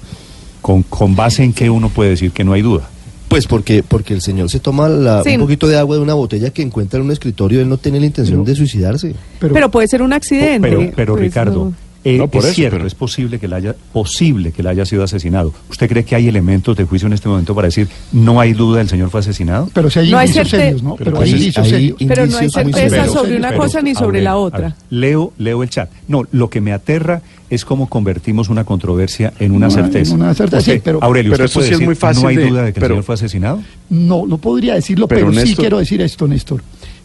con, 0.62 0.82
con 0.82 1.14
base 1.14 1.44
en 1.44 1.52
qué 1.52 1.68
uno 1.70 1.88
puede 1.90 2.10
decir 2.10 2.32
que 2.32 2.44
no 2.44 2.52
hay 2.54 2.62
duda. 2.62 2.88
Pues 3.28 3.46
porque, 3.46 3.82
porque 3.82 4.14
el 4.14 4.22
señor 4.22 4.48
se 4.50 4.60
toma 4.60 4.88
la- 4.88 5.22
Sí. 5.22 5.34
un 5.34 5.40
poquito 5.42 5.66
de 5.68 5.76
agua 5.76 5.96
de 5.96 6.02
una 6.02 6.14
botella 6.14 6.50
que 6.50 6.62
encuentra 6.62 6.98
en 6.98 7.06
un 7.06 7.12
escritorio, 7.12 7.60
él 7.60 7.68
no 7.68 7.76
tiene 7.76 8.00
la 8.00 8.06
intención 8.06 8.44
de 8.44 8.54
suicidarse. 8.54 9.14
Pero, 9.38 9.70
puede 9.70 9.86
ser 9.88 10.00
un 10.02 10.12
accidente. 10.12 10.66
Pero, 10.68 10.90
pero 10.96 11.12
pues, 11.14 11.24
Ricardo, 11.24 11.64
no. 11.66 11.74
Eh, 12.08 12.18
No, 12.18 12.28
por 12.28 12.40
es 12.42 12.46
eso, 12.46 12.54
cierto, 12.54 12.76
pero- 12.76 12.86
es 12.86 12.94
posible 12.94 13.40
que, 13.40 13.48
le 13.48 13.56
haya, 13.56 13.74
posible 13.92 14.52
que 14.52 14.62
le 14.62 14.68
haya 14.68 14.86
sido 14.86 15.02
asesinado. 15.02 15.52
¿Usted 15.68 15.88
cree 15.88 16.04
que 16.04 16.14
hay 16.14 16.28
elementos 16.28 16.76
de 16.76 16.84
juicio 16.84 17.06
en 17.06 17.14
este 17.14 17.28
momento 17.28 17.52
para 17.54 17.66
decir 17.66 17.88
no 18.12 18.38
hay 18.40 18.52
duda 18.52 18.80
el 18.80 18.88
señor 18.88 19.10
fue 19.10 19.20
asesinado? 19.20 19.68
Pero 19.74 19.90
si 19.90 19.98
hay 19.98 20.10
No 20.10 20.18
hay 20.18 20.26
indicios 20.28 20.48
certe- 20.52 20.56
serios, 20.62 20.82
¿no? 20.84 20.94
Pero 20.96 21.04
Pero, 21.06 21.16
pues 21.16 21.28
hay 21.32 21.38
indicios 21.38 21.64
hay 21.64 21.70
serios. 21.72 21.98
Pero 22.06 22.26
no 22.26 22.38
hay 22.38 22.50
certeza 22.50 23.06
sobre 23.08 23.36
una 23.36 23.48
Pero, 23.48 23.60
cosa 23.60 23.82
ni 23.82 23.94
sobre 23.94 24.18
ver, 24.18 24.22
la 24.24 24.36
otra. 24.36 24.60
ver, 24.60 24.72
leo, 24.90 25.32
leo 25.38 25.62
el 25.64 25.68
chat. 25.70 25.90
No, 26.06 26.22
lo 26.30 26.48
que 26.48 26.60
me 26.60 26.72
aterra 26.72 27.22
es 27.50 27.64
cómo 27.64 27.88
convertimos 27.88 28.48
una 28.48 28.64
controversia 28.64 29.32
en 29.38 29.52
una 29.52 29.66
Una- 29.66 29.74
certeza. 29.74 30.14
en 30.14 30.20
una 30.20 30.34
certeza, 30.34 30.58
Usted, 30.58 30.74
sí, 30.74 30.80
pero- 30.84 31.02
Aurelio, 31.02 31.32
pero 31.32 31.44
¿usted 31.46 31.60
eso 31.60 31.68
sí 31.68 31.74
es 31.74 31.80
muy 31.80 31.94
fácil 31.96 32.22
no 32.22 32.28
hay 32.28 32.36
de- 32.36 32.48
duda 32.48 32.62
de 32.62 32.72
que 32.72 32.80
pero- 32.80 32.86
el 32.86 32.90
señor 32.98 33.04
fue 33.04 33.14
asesinado? 33.16 33.62
No, 33.90 34.26
no 34.26 34.38
podría 34.38 34.74
decirlo, 34.74 35.08
Pero, 35.08 35.28
pero, 35.28 35.32
sí 35.44 35.52
Néstor- 35.52 35.56
quiero 35.60 35.78
decir 35.78 36.00
esto, 36.02 36.26
Néstor. 36.28 36.62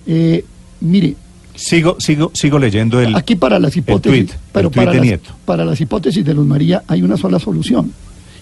Eh, 0.08 0.44
mire, 0.80 1.16
Sigo, 1.62 1.98
sigo, 2.00 2.32
sigo 2.34 2.58
leyendo 2.58 3.00
el. 3.00 3.16
aquí 3.16 3.36
para 3.36 3.60
las 3.60 3.78
hipótesis, 3.78 4.32
pero 4.52 4.72
para 4.72 4.94
las, 4.94 5.02
Nieto. 5.04 5.30
para 5.46 5.64
las 5.64 5.80
hipótesis 5.80 6.26
de 6.26 6.34
Luz 6.34 6.48
María 6.48 6.84
hay 6.88 7.04
una 7.04 7.18
sola 7.18 7.38
solución 7.40 7.92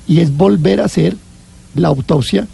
y 0.08 0.20
es 0.22 0.36
volver 0.36 0.80
a 0.80 0.86
hacer 0.86 1.18
la 1.76 1.90
autopsia 1.90 2.48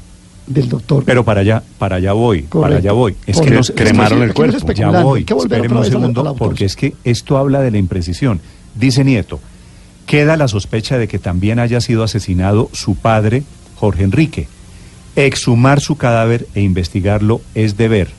del 0.48 0.67
doctor. 0.67 1.03
Pero 1.05 1.24
para 1.24 1.41
allá, 1.41 1.62
para 1.77 1.98
allá 1.98 2.13
voy, 2.13 2.41
para 2.43 2.77
allá 2.77 2.93
voy. 2.93 3.13
Es 3.27 3.36
que 3.38 3.43
Correcto. 3.43 3.55
no 3.57 3.63
se- 3.63 3.74
cremaron 3.75 4.24
el 4.24 4.34
cuerpo. 4.34 4.72
Ya 4.74 4.89
voy, 5.03 5.24
un 5.31 5.86
segundo, 5.86 6.36
porque 6.36 6.65
es 6.65 6.75
que 6.75 6.95
esto 7.03 7.38
habla 7.38 7.62
de 7.62 7.69
la 7.72 7.77
imprecisión. 7.77 8.39
Dice 8.74 9.03
Nieto, 9.03 9.39
queda 10.07 10.36
la 10.36 10.48
sospecha 10.48 10.98
de 10.98 11.07
que 11.07 11.19
también 11.19 11.60
haya 11.60 11.79
sido 11.79 12.03
asesinado 12.03 12.69
su 12.74 12.95
padre, 12.95 13.43
Jorge 13.75 14.03
Enrique. 14.03 14.48
Exhumar 15.15 15.79
su 15.79 15.95
cadáver 15.95 16.48
e 16.55 16.62
investigarlo 16.62 17.39
es 17.53 17.77
deber. 17.77 18.10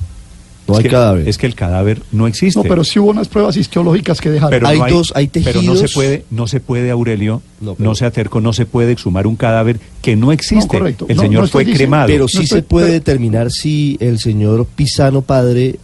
No 0.69 0.75
es 0.75 0.79
hay 0.79 0.83
que, 0.85 0.91
cadáver. 0.91 1.29
Es 1.29 1.39
que 1.39 1.47
el 1.47 1.55
cadáver 1.55 2.03
no 2.13 2.27
existe. 2.27 2.59
No, 2.59 2.65
pero 2.65 2.83
sí 2.85 2.99
hubo 2.99 3.11
unas 3.11 3.29
pruebas 3.29 3.57
histológicas 3.57 4.21
que 4.21 4.31
dejaron. 4.31 4.51
Pero 4.51 4.67
Hay 4.69 4.79
no 4.79 4.89
dos- 4.89 5.13
hay 5.15 5.29
Pero 5.29 5.63
no 5.63 5.75
se 5.75 5.83
tejidos. 5.83 5.93
puede, 5.95 6.25
no 6.31 6.47
se 6.47 6.61
puede, 6.61 6.91
Aurelio, 6.91 7.43
No, 7.79 7.95
se 7.95 8.05
acercó, 8.07 8.41
no 8.41 8.53
se 8.53 8.67
puede 8.67 8.93
exhumar 8.93 9.27
un 9.27 9.37
cadáver 9.37 9.79
que 10.03 10.17
no 10.17 10.33
existe. 10.33 10.65
No, 10.77 10.81
correcto. 10.81 11.07
El 11.09 11.17
No, 11.17 11.23
señor 11.23 11.49
fue 11.49 11.63
diciendo- 11.65 11.79
cremado. 11.79 12.07
Pero 12.09 12.29
sí 12.29 12.39
No 12.39 12.43
estoy- 12.45 12.59
se 12.59 12.63
puede 12.63 12.87
pero- 12.87 12.95
determinar 12.95 13.51
si 13.51 13.97
el 14.01 14.19
señor 14.19 14.67
Pisano 14.75 15.23
padre 15.23 15.77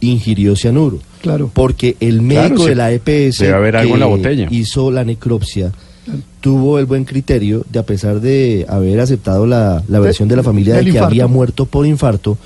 ingirió 0.00 0.56
cianuro. 0.56 0.98
Claro. 1.22 1.50
Porque 1.54 1.96
el 2.00 2.20
médico 2.20 2.56
Claro, 2.56 2.64
de 2.64 2.74
la 2.74 2.92
EPS 2.92 3.38
Debe 3.44 3.54
haber 3.56 3.76
algo 3.76 3.94
en 3.94 4.00
la 4.00 4.06
botella. 4.06 4.48
hizo 4.50 4.90
la 4.90 5.04
necropsia 5.04 5.72
tuvo 6.40 6.78
el 6.78 6.84
buen 6.84 7.04
criterio 7.06 7.64
de 7.70 7.78
a 7.78 7.82
pesar 7.82 8.20
de 8.20 8.66
haber 8.68 9.00
aceptado 9.00 9.46
la, 9.46 9.82
la 9.88 10.00
versión 10.00 10.28
de 10.28 10.36
la 10.36 10.42
familia 10.42 10.74
de 10.74 10.82
que 10.82 10.88
infarto. 10.90 11.06
había 11.06 11.26
muerto 11.26 11.64
por 11.64 11.86
infarto, 11.86 12.36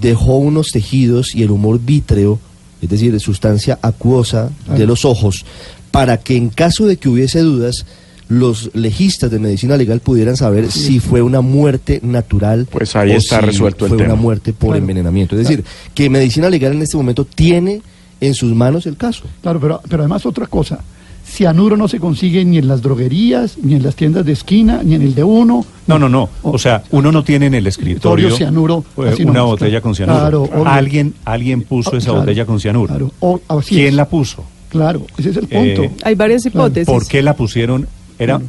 dejó 0.00 0.36
unos 0.38 0.68
tejidos 0.72 1.34
y 1.34 1.42
el 1.42 1.50
humor 1.50 1.80
vítreo, 1.84 2.38
es 2.82 2.88
decir, 2.88 3.18
sustancia 3.20 3.78
acuosa 3.82 4.50
Claro. 4.64 4.78
de 4.80 4.86
los 4.86 5.04
ojos, 5.04 5.44
para 5.90 6.18
que 6.18 6.36
en 6.36 6.48
caso 6.50 6.86
de 6.86 6.96
que 6.96 7.08
hubiese 7.08 7.40
dudas, 7.40 7.86
los 8.28 8.70
legistas 8.74 9.30
de 9.30 9.38
medicina 9.38 9.76
legal 9.76 10.00
pudieran 10.00 10.36
saber 10.36 10.72
si 10.72 10.98
fue 10.98 11.22
una 11.22 11.40
muerte 11.42 12.00
natural 12.02 12.66
Pues 12.70 12.96
ahí 12.96 13.12
o 13.12 13.16
está 13.18 13.38
si 13.40 13.46
resuelto 13.46 13.84
el 13.86 13.90
fue 13.90 13.98
tema. 13.98 14.14
una 14.14 14.20
muerte 14.20 14.52
por 14.52 14.70
Claro. 14.70 14.78
envenenamiento. 14.80 15.38
Es 15.38 15.46
decir, 15.46 15.64
que 15.94 16.10
medicina 16.10 16.50
legal 16.50 16.72
en 16.72 16.82
este 16.82 16.96
momento 16.96 17.24
tiene 17.24 17.82
en 18.20 18.34
sus 18.34 18.52
manos 18.54 18.86
el 18.86 18.96
caso. 18.96 19.22
Claro, 19.42 19.60
pero, 19.60 19.80
pero 19.88 20.02
además 20.02 20.26
otra 20.26 20.46
cosa. 20.48 20.80
Cianuro 21.28 21.76
no 21.76 21.88
se 21.88 21.98
consigue 21.98 22.44
ni 22.44 22.58
en 22.58 22.68
las 22.68 22.82
droguerías, 22.82 23.58
ni 23.62 23.74
en 23.74 23.82
las 23.82 23.96
tiendas 23.96 24.24
de 24.24 24.32
esquina, 24.32 24.80
ni 24.84 24.94
en 24.94 25.02
el 25.02 25.14
de 25.14 25.24
uno. 25.24 25.66
No, 25.86 25.98
no, 25.98 26.08
no. 26.08 26.28
O 26.42 26.56
sea, 26.58 26.82
uno 26.92 27.10
no 27.12 27.24
tiene 27.24 27.46
en 27.46 27.54
el 27.54 27.66
escritorio 27.66 28.30
cianuro, 28.34 28.84
eh, 28.98 29.10
así 29.12 29.22
una 29.24 29.32
nomás, 29.40 29.50
botella 29.50 29.80
con 29.80 29.94
cianuro. 29.94 30.18
Claro, 30.20 30.50
alguien, 30.66 31.14
alguien 31.24 31.62
puso 31.62 31.90
Ah, 31.94 31.98
esa 31.98 32.06
claro, 32.06 32.20
botella 32.20 32.46
con 32.46 32.60
cianuro. 32.60 32.86
claro, 32.88 33.12
o- 33.20 33.40
así 33.48 33.74
¿Quién 33.74 33.88
es. 33.88 33.94
la 33.94 34.08
puso? 34.08 34.44
Claro, 34.68 35.02
ese 35.18 35.30
es 35.30 35.36
el 35.36 35.46
Eh, 35.50 35.74
punto. 35.76 35.94
Hay 36.04 36.14
varias 36.14 36.46
hipótesis. 36.46 36.86
¿Por 36.86 37.06
qué 37.06 37.22
la 37.22 37.34
pusieron? 37.34 37.86
Era, 38.18 38.40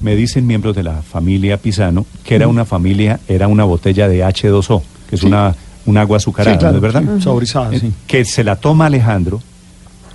me 0.00 0.14
dicen 0.16 0.46
miembros 0.46 0.74
de 0.76 0.82
la 0.82 1.02
familia 1.02 1.56
Pisano 1.56 2.04
que 2.24 2.34
era 2.34 2.46
una 2.48 2.64
familia, 2.64 3.20
era 3.28 3.48
una 3.48 3.64
botella 3.64 4.08
de 4.08 4.22
H2O, 4.24 4.82
que 5.08 5.14
es 5.16 5.20
Sí. 5.22 5.26
una, 5.26 5.54
un 5.86 5.96
agua 5.96 6.18
azucarada, 6.18 6.56
Sí, 6.56 6.58
claro, 6.60 6.72
¿no 6.80 6.86
es 6.86 6.92
verdad? 6.94 7.14
sí. 7.16 7.22
Saborizada, 7.22 7.74
Eh, 7.74 7.80
sí. 7.80 7.92
Que 8.06 8.24
se 8.24 8.44
la 8.44 8.56
toma 8.56 8.86
Alejandro 8.86 9.40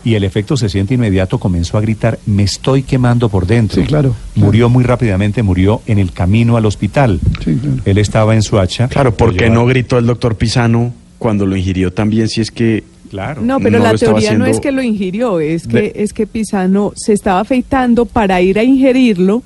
y 0.04 0.16
el 0.16 0.24
efecto 0.24 0.58
se 0.58 0.70
siente 0.70 0.94
inmediato, 0.96 1.38
comenzó 1.40 1.78
a 1.78 1.82
gritar, 1.82 2.20
me 2.26 2.44
estoy 2.44 2.84
quemando 2.84 3.30
por 3.30 3.46
dentro. 3.48 3.82
Sí, 3.82 3.88
claro, 3.88 4.16
Murió 4.36 4.70
muy 4.70 4.84
rápidamente, 4.84 5.44
murió 5.44 5.82
en 5.86 6.00
el 6.00 6.12
camino 6.12 6.58
al 6.58 6.66
hospital. 6.66 7.20
Sí, 7.44 7.56
claro. 7.62 7.78
Él 7.86 7.98
estaba 7.98 8.36
en 8.36 8.42
su 8.42 8.60
hacha. 8.60 8.88
Claro, 8.90 9.14
¿por 9.16 9.30
lo 9.30 9.34
qué 9.36 9.46
llevaron- 9.46 9.64
no 9.64 9.66
gritó 9.70 9.98
el 9.98 10.06
doctor 10.06 10.36
Pisano 10.36 10.94
cuando 11.18 11.46
lo 11.46 11.56
ingirió 11.56 11.92
también 11.94 12.28
si 12.28 12.42
es 12.42 12.52
que 12.52 12.84
Claro. 13.10 13.44
No, 13.44 13.60
pero 13.60 13.78
no 13.78 13.84
la 13.84 13.94
teoría 13.94 14.34
no 14.36 14.48
es 14.48 14.60
que 14.60 14.72
lo 14.72 14.82
ingirió, 14.82 15.40
es 15.40 15.68
que, 15.68 15.78
De- 15.82 15.94
es 15.98 16.14
que 16.14 16.26
Pisano 16.26 16.94
se 16.96 17.14
estaba 17.14 17.42
afeitando 17.42 18.06
para 18.06 18.42
ir 18.42 18.58
a 18.58 18.64
ingerirlo 18.64 19.44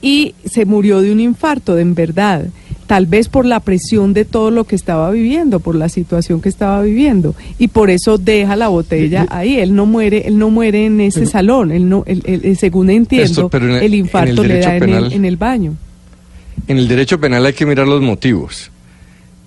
y 0.00 0.34
se 0.44 0.64
murió 0.64 1.00
de 1.00 1.10
un 1.10 1.18
infarto, 1.18 1.74
de 1.74 1.82
en 1.82 1.96
verdad. 1.96 2.46
Tal 2.90 3.06
vez 3.06 3.28
por 3.28 3.46
la 3.46 3.60
presión 3.60 4.14
de 4.14 4.24
todo 4.24 4.50
lo 4.50 4.64
que 4.64 4.74
estaba 4.74 5.12
viviendo, 5.12 5.60
por 5.60 5.76
la 5.76 5.88
situación 5.88 6.40
que 6.40 6.48
estaba 6.48 6.82
viviendo. 6.82 7.36
Y 7.56 7.68
por 7.68 7.88
eso 7.88 8.18
deja 8.18 8.56
la 8.56 8.66
botella 8.66 9.28
ahí. 9.30 9.60
Él 9.60 9.76
no 9.76 9.86
muere, 9.86 10.26
él 10.26 10.36
no 10.38 10.50
muere 10.50 10.86
en 10.86 11.00
ese 11.00 11.20
Pero- 11.20 11.30
salón. 11.30 11.70
Él 11.70 11.88
no, 11.88 12.02
él- 12.08 12.24
él- 12.26 12.56
según 12.56 12.90
entiendo, 12.90 13.42
Esto, 13.46 13.56
en 13.58 13.62
el- 13.70 13.76
el 13.76 13.94
en 13.94 14.00
infarto 14.00 14.42
el 14.42 14.48
le 14.48 14.58
da 14.58 14.76
en 14.76 14.88
el, 14.88 15.12
en 15.12 15.24
el 15.24 15.36
baño. 15.36 15.76
En 16.66 16.78
el 16.78 16.88
derecho 16.88 17.20
penal 17.20 17.46
hay 17.46 17.52
que 17.52 17.64
mirar 17.64 17.86
los 17.86 18.02
motivos. 18.02 18.72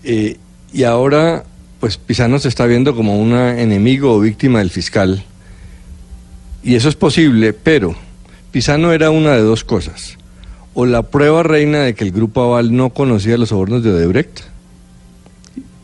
Eh, 0.06 0.38
y 0.72 0.84
ahora, 0.84 1.44
pues 1.82 1.98
Pisano 1.98 2.40
se 2.40 2.48
está 2.48 2.66
viendo 2.66 2.96
como 2.96 3.20
un 3.20 3.34
enemigo 3.34 4.14
o 4.14 4.22
víctima 4.22 4.60
del 4.60 4.70
fiscal. 4.70 5.22
Y 6.64 6.76
eso 6.76 6.88
es 6.88 6.96
posible, 6.96 7.52
pero 7.52 7.94
Pisano 8.54 8.94
era 8.94 9.12
una 9.12 9.34
de 9.34 9.42
dos 9.42 9.66
cosas. 9.66 10.18
O 10.74 10.86
la 10.86 11.04
prueba 11.04 11.44
reina 11.44 11.80
de 11.80 11.94
que 11.94 12.04
el 12.04 12.12
grupo 12.12 12.42
Aval 12.42 12.76
no 12.76 12.90
conocía 12.90 13.38
los 13.38 13.50
sobornos 13.50 13.84
de 13.84 13.92
Odebrecht, 13.92 14.42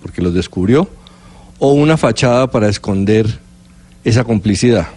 porque 0.01 0.21
los 0.21 0.33
descubrió, 0.33 0.89
o 1.59 1.73
una 1.73 1.97
fachada 1.97 2.49
para 2.49 2.69
esconder 2.69 3.39
esa 4.03 4.23
complicidad. 4.23 4.87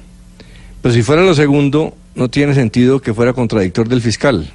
Pero 0.81 0.95
si 0.95 1.03
fuera 1.03 1.23
lo 1.23 1.35
segundo, 1.35 1.95
no 2.15 2.29
tiene 2.29 2.55
sentido 2.55 3.01
que 3.01 3.15
fuera 3.15 3.33
contradictor 3.33 3.89
del 3.89 4.01
fiscal 4.01 4.51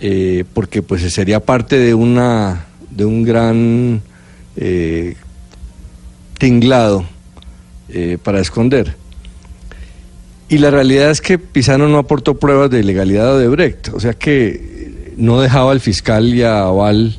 eh, 0.00 0.44
porque 0.52 0.82
pues 0.82 1.00
sería 1.14 1.40
parte 1.40 1.78
de 1.78 1.94
una 1.94 2.66
de 2.90 3.06
un 3.06 3.22
gran 3.22 4.02
eh, 4.54 5.16
tinglado 6.38 7.06
eh, 7.88 8.18
para 8.22 8.40
esconder. 8.40 8.96
Y 10.48 10.58
la 10.58 10.70
realidad 10.70 11.10
es 11.10 11.20
que 11.20 11.38
Pisano 11.38 11.88
no 11.88 11.98
aportó 11.98 12.38
pruebas 12.38 12.70
de 12.70 12.80
ilegalidad 12.80 13.38
de 13.38 13.48
Brecht, 13.48 13.88
o 13.94 14.00
sea 14.00 14.12
que 14.12 14.48
eh, 14.48 15.14
no 15.16 15.40
dejaba 15.40 15.72
al 15.72 15.80
fiscal 15.80 16.34
y 16.34 16.42
a 16.42 16.62
Aval 16.62 17.18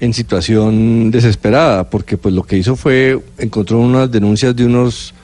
en 0.00 0.12
situación 0.12 1.10
desesperada, 1.10 1.88
porque 1.88 2.16
pues 2.16 2.34
lo 2.34 2.42
que 2.42 2.56
hizo 2.58 2.76
fue 2.76 3.18
encontró 3.38 3.78
unas 3.78 4.10
denuncias 4.10 4.56
de 4.56 4.66
unos 4.66 5.14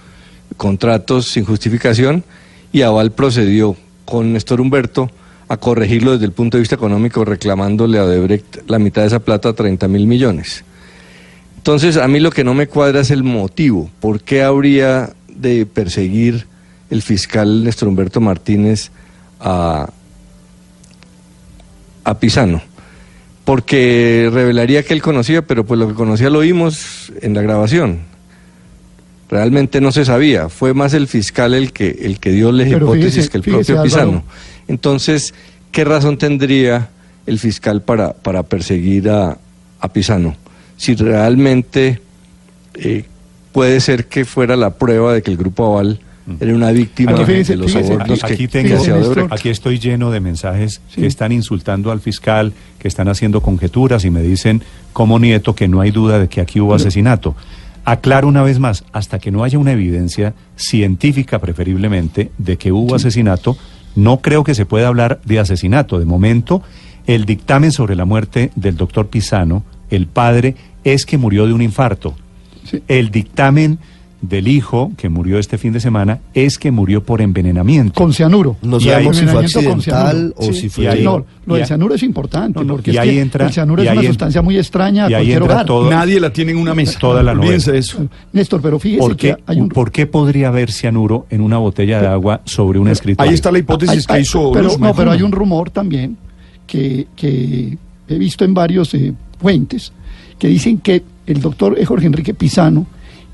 contratos 0.56 1.26
sin 1.26 1.44
justificación 1.44 2.24
y 2.72 2.82
Aval 2.82 3.12
procedió 3.12 3.76
con 4.04 4.32
Néstor 4.32 4.60
Humberto 4.60 5.10
a 5.48 5.56
corregirlo 5.56 6.12
desde 6.12 6.26
el 6.26 6.32
punto 6.32 6.56
de 6.56 6.60
vista 6.60 6.76
económico, 6.76 7.24
reclamándole 7.24 7.98
a 7.98 8.04
Odebrecht 8.04 8.68
la 8.68 8.78
mitad 8.78 9.02
de 9.02 9.08
esa 9.08 9.18
plata, 9.18 9.52
30 9.52 9.88
mil 9.88 10.06
millones. 10.06 10.64
Entonces, 11.56 11.96
a 11.96 12.06
mí 12.06 12.20
lo 12.20 12.30
que 12.30 12.44
no 12.44 12.54
me 12.54 12.68
cuadra 12.68 13.00
es 13.00 13.10
el 13.10 13.24
motivo. 13.24 13.90
¿Por 13.98 14.20
qué 14.20 14.42
habría 14.42 15.10
de 15.28 15.66
perseguir 15.66 16.46
el 16.90 17.02
fiscal 17.02 17.64
Néstor 17.64 17.88
Humberto 17.88 18.20
Martínez 18.20 18.90
a, 19.40 19.88
a 22.04 22.18
Pisano? 22.18 22.62
Porque 23.44 24.28
revelaría 24.32 24.82
que 24.82 24.94
él 24.94 25.02
conocía, 25.02 25.42
pero 25.42 25.64
pues 25.64 25.78
lo 25.80 25.88
que 25.88 25.94
conocía 25.94 26.30
lo 26.30 26.38
oímos 26.40 27.12
en 27.20 27.34
la 27.34 27.42
grabación. 27.42 28.00
Realmente 29.28 29.80
no 29.80 29.92
se 29.92 30.04
sabía, 30.04 30.48
fue 30.48 30.74
más 30.74 30.92
el 30.92 31.06
fiscal 31.06 31.54
el 31.54 31.72
que, 31.72 31.90
el 32.02 32.18
que 32.18 32.32
dio 32.32 32.50
la 32.52 32.64
Pero 32.64 32.78
hipótesis 32.94 33.26
fíjese- 33.26 33.30
que 33.30 33.36
el 33.38 33.44
fíjese, 33.44 33.72
propio 33.74 33.80
Álvaro. 33.82 33.84
Pisano. 34.10 34.24
Entonces, 34.68 35.34
¿qué 35.72 35.84
razón 35.84 36.18
tendría 36.18 36.88
el 37.26 37.38
fiscal 37.38 37.82
para, 37.82 38.12
para 38.12 38.42
perseguir 38.42 39.08
a, 39.08 39.38
a 39.80 39.92
Pisano? 39.92 40.36
Si 40.76 40.94
realmente 40.96 42.00
eh, 42.74 43.04
puede 43.52 43.80
ser 43.80 44.06
que 44.06 44.24
fuera 44.24 44.56
la 44.56 44.70
prueba 44.74 45.12
de 45.14 45.22
que 45.22 45.30
el 45.30 45.36
grupo 45.36 45.66
Aval 45.72 46.00
era 46.38 46.54
una 46.54 46.70
víctima 46.70 47.12
Aquí, 47.12 47.24
fíjese, 47.24 47.52
de 47.52 47.56
los 47.58 47.72
fíjese, 47.72 47.88
sobornos 47.88 48.24
Aquí, 48.24 48.48
que, 48.48 48.62
que 48.62 48.74
Néstor. 48.74 49.28
Estoy 49.44 49.78
lleno 49.78 50.10
de 50.10 50.20
mensajes 50.20 50.80
Sí. 50.88 51.00
que 51.00 51.06
están 51.06 51.32
insultando 51.32 51.90
al 51.90 52.00
fiscal, 52.00 52.52
que 52.78 52.88
están 52.88 53.08
haciendo 53.08 53.40
conjeturas 53.40 54.04
y 54.04 54.10
me 54.10 54.22
dicen, 54.22 54.62
como 54.92 55.18
nieto, 55.18 55.54
que 55.54 55.68
no 55.68 55.80
hay 55.80 55.90
duda 55.90 56.18
de 56.18 56.28
que 56.28 56.40
aquí 56.40 56.60
hubo 56.60 56.74
asesinato. 56.74 57.34
Aclaro 57.84 58.28
una 58.28 58.42
vez 58.42 58.58
más, 58.58 58.84
hasta 58.92 59.18
que 59.18 59.30
no 59.30 59.42
haya 59.42 59.58
una 59.58 59.72
evidencia 59.72 60.34
científica 60.56 61.38
preferiblemente 61.38 62.30
de 62.38 62.56
que 62.58 62.72
hubo 62.72 62.94
asesinato, 62.94 63.56
no 63.96 64.18
creo 64.18 64.44
que 64.44 64.54
se 64.54 64.66
pueda 64.66 64.88
hablar 64.88 65.20
de 65.24 65.40
asesinato. 65.40 65.98
De 65.98 66.04
momento, 66.04 66.62
el 67.06 67.24
dictamen 67.24 67.72
sobre 67.72 67.96
la 67.96 68.04
muerte 68.04 68.50
del 68.54 68.76
doctor 68.76 69.08
Pisano, 69.08 69.64
el 69.90 70.06
padre, 70.06 70.54
es 70.84 71.06
que 71.06 71.18
murió 71.18 71.46
de 71.46 71.52
un 71.52 71.62
infarto. 71.62 72.14
Sí. 72.64 72.82
El 72.86 73.10
dictamen 73.10 73.78
del 74.22 74.48
hijo, 74.48 74.92
que 74.98 75.08
murió 75.08 75.38
este 75.38 75.56
fin 75.56 75.72
de 75.72 75.80
semana, 75.80 76.18
es 76.34 76.58
que 76.58 76.70
murió 76.70 77.02
por 77.02 77.22
envenenamiento. 77.22 77.94
Con 77.94 78.12
cianuro. 78.12 78.56
No 78.62 78.78
sabemos 78.78 79.16
si 79.16 79.26
fue 79.26 79.40
accidental 79.44 80.34
o 80.36 80.44
Sí, 80.44 80.52
si 80.54 80.68
fue... 80.68 80.88
ahí- 80.88 81.02
no, 81.02 81.24
lo 81.46 81.54
del 81.54 81.66
cianuro 81.66 81.94
es 81.94 82.02
importante, 82.02 82.58
No, 82.58 82.64
no, 82.64 82.74
porque 82.74 82.90
y 82.90 82.94
es 82.94 83.00
ahí 83.00 83.10
que 83.14 83.20
entra- 83.22 83.46
el 83.46 83.52
cianuro 83.52 83.82
y 83.82 83.86
es 83.86 83.90
ahí 83.90 83.96
una 83.98 84.02
entra- 84.06 84.10
sustancia 84.12 84.42
muy 84.42 84.58
extraña 84.58 85.06
a 85.06 85.10
y 85.10 85.14
ahí 85.14 85.20
cualquier 85.26 85.42
hogar. 85.42 85.64
todo- 85.66 85.90
Nadie 85.90 86.20
la 86.20 86.32
tiene 86.32 86.52
en 86.52 86.58
una 86.58 86.74
mesa. 86.74 86.98
Toda 86.98 87.22
la 87.22 87.34
novela. 87.34 87.54
eso. 87.54 88.06
Néstor, 88.32 88.60
pero 88.60 88.78
fíjese 88.78 89.00
¿Por 89.00 89.16
qué, 89.16 89.34
que 89.36 89.42
hay 89.46 89.60
un... 89.60 89.68
¿Por 89.70 89.90
qué 89.90 90.06
podría 90.06 90.48
haber 90.48 90.70
cianuro 90.70 91.26
en 91.30 91.40
una 91.40 91.56
botella 91.56 92.00
de 92.02 92.08
agua 92.08 92.42
sobre 92.44 92.78
un 92.78 92.88
escritorio? 92.88 93.28
Ahí 93.28 93.34
está 93.34 93.50
la 93.50 93.58
hipótesis 93.58 94.04
Hay- 94.08 94.16
que 94.16 94.20
hizo 94.22 94.52
pero, 94.52 94.76
no, 94.78 94.94
pero 94.94 95.10
hay 95.12 95.22
un 95.22 95.32
rumor 95.32 95.70
también 95.70 96.16
que, 96.66 97.06
que 97.16 97.78
he 98.08 98.18
visto 98.18 98.44
en 98.44 98.52
varios 98.52 98.92
eh, 98.94 99.14
fuentes 99.40 99.92
que 100.38 100.48
dicen 100.48 100.78
que 100.78 101.02
el 101.26 101.40
doctor 101.40 101.82
Jorge 101.84 102.06
Enrique 102.06 102.34
Pisano 102.34 102.86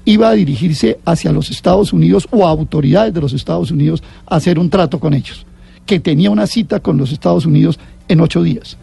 iba 0.07 0.29
a 0.31 0.33
dirigirse 0.33 0.99
hacia 1.05 1.33
los 1.33 1.51
Estados 1.51 1.93
Unidos 1.93 2.27
o 2.31 2.47
a 2.47 2.51
autoridades 2.51 3.13
de 3.13 3.21
los 3.21 3.33
Estados 3.33 3.71
Unidos 3.71 4.03
a 4.27 4.37
hacer 4.37 4.59
un 4.59 4.71
trato 4.71 4.99
con 4.99 5.13
ellos, 5.13 5.45
que 5.85 6.01
tenía 6.01 6.31
una 6.31 6.47
cita 6.47 6.81
con 6.81 6.97
los 6.97 7.13
Estados 7.13 7.45
Unidos 7.45 7.79
en 8.09 8.21
ocho 8.21 8.43
días. 8.43 8.79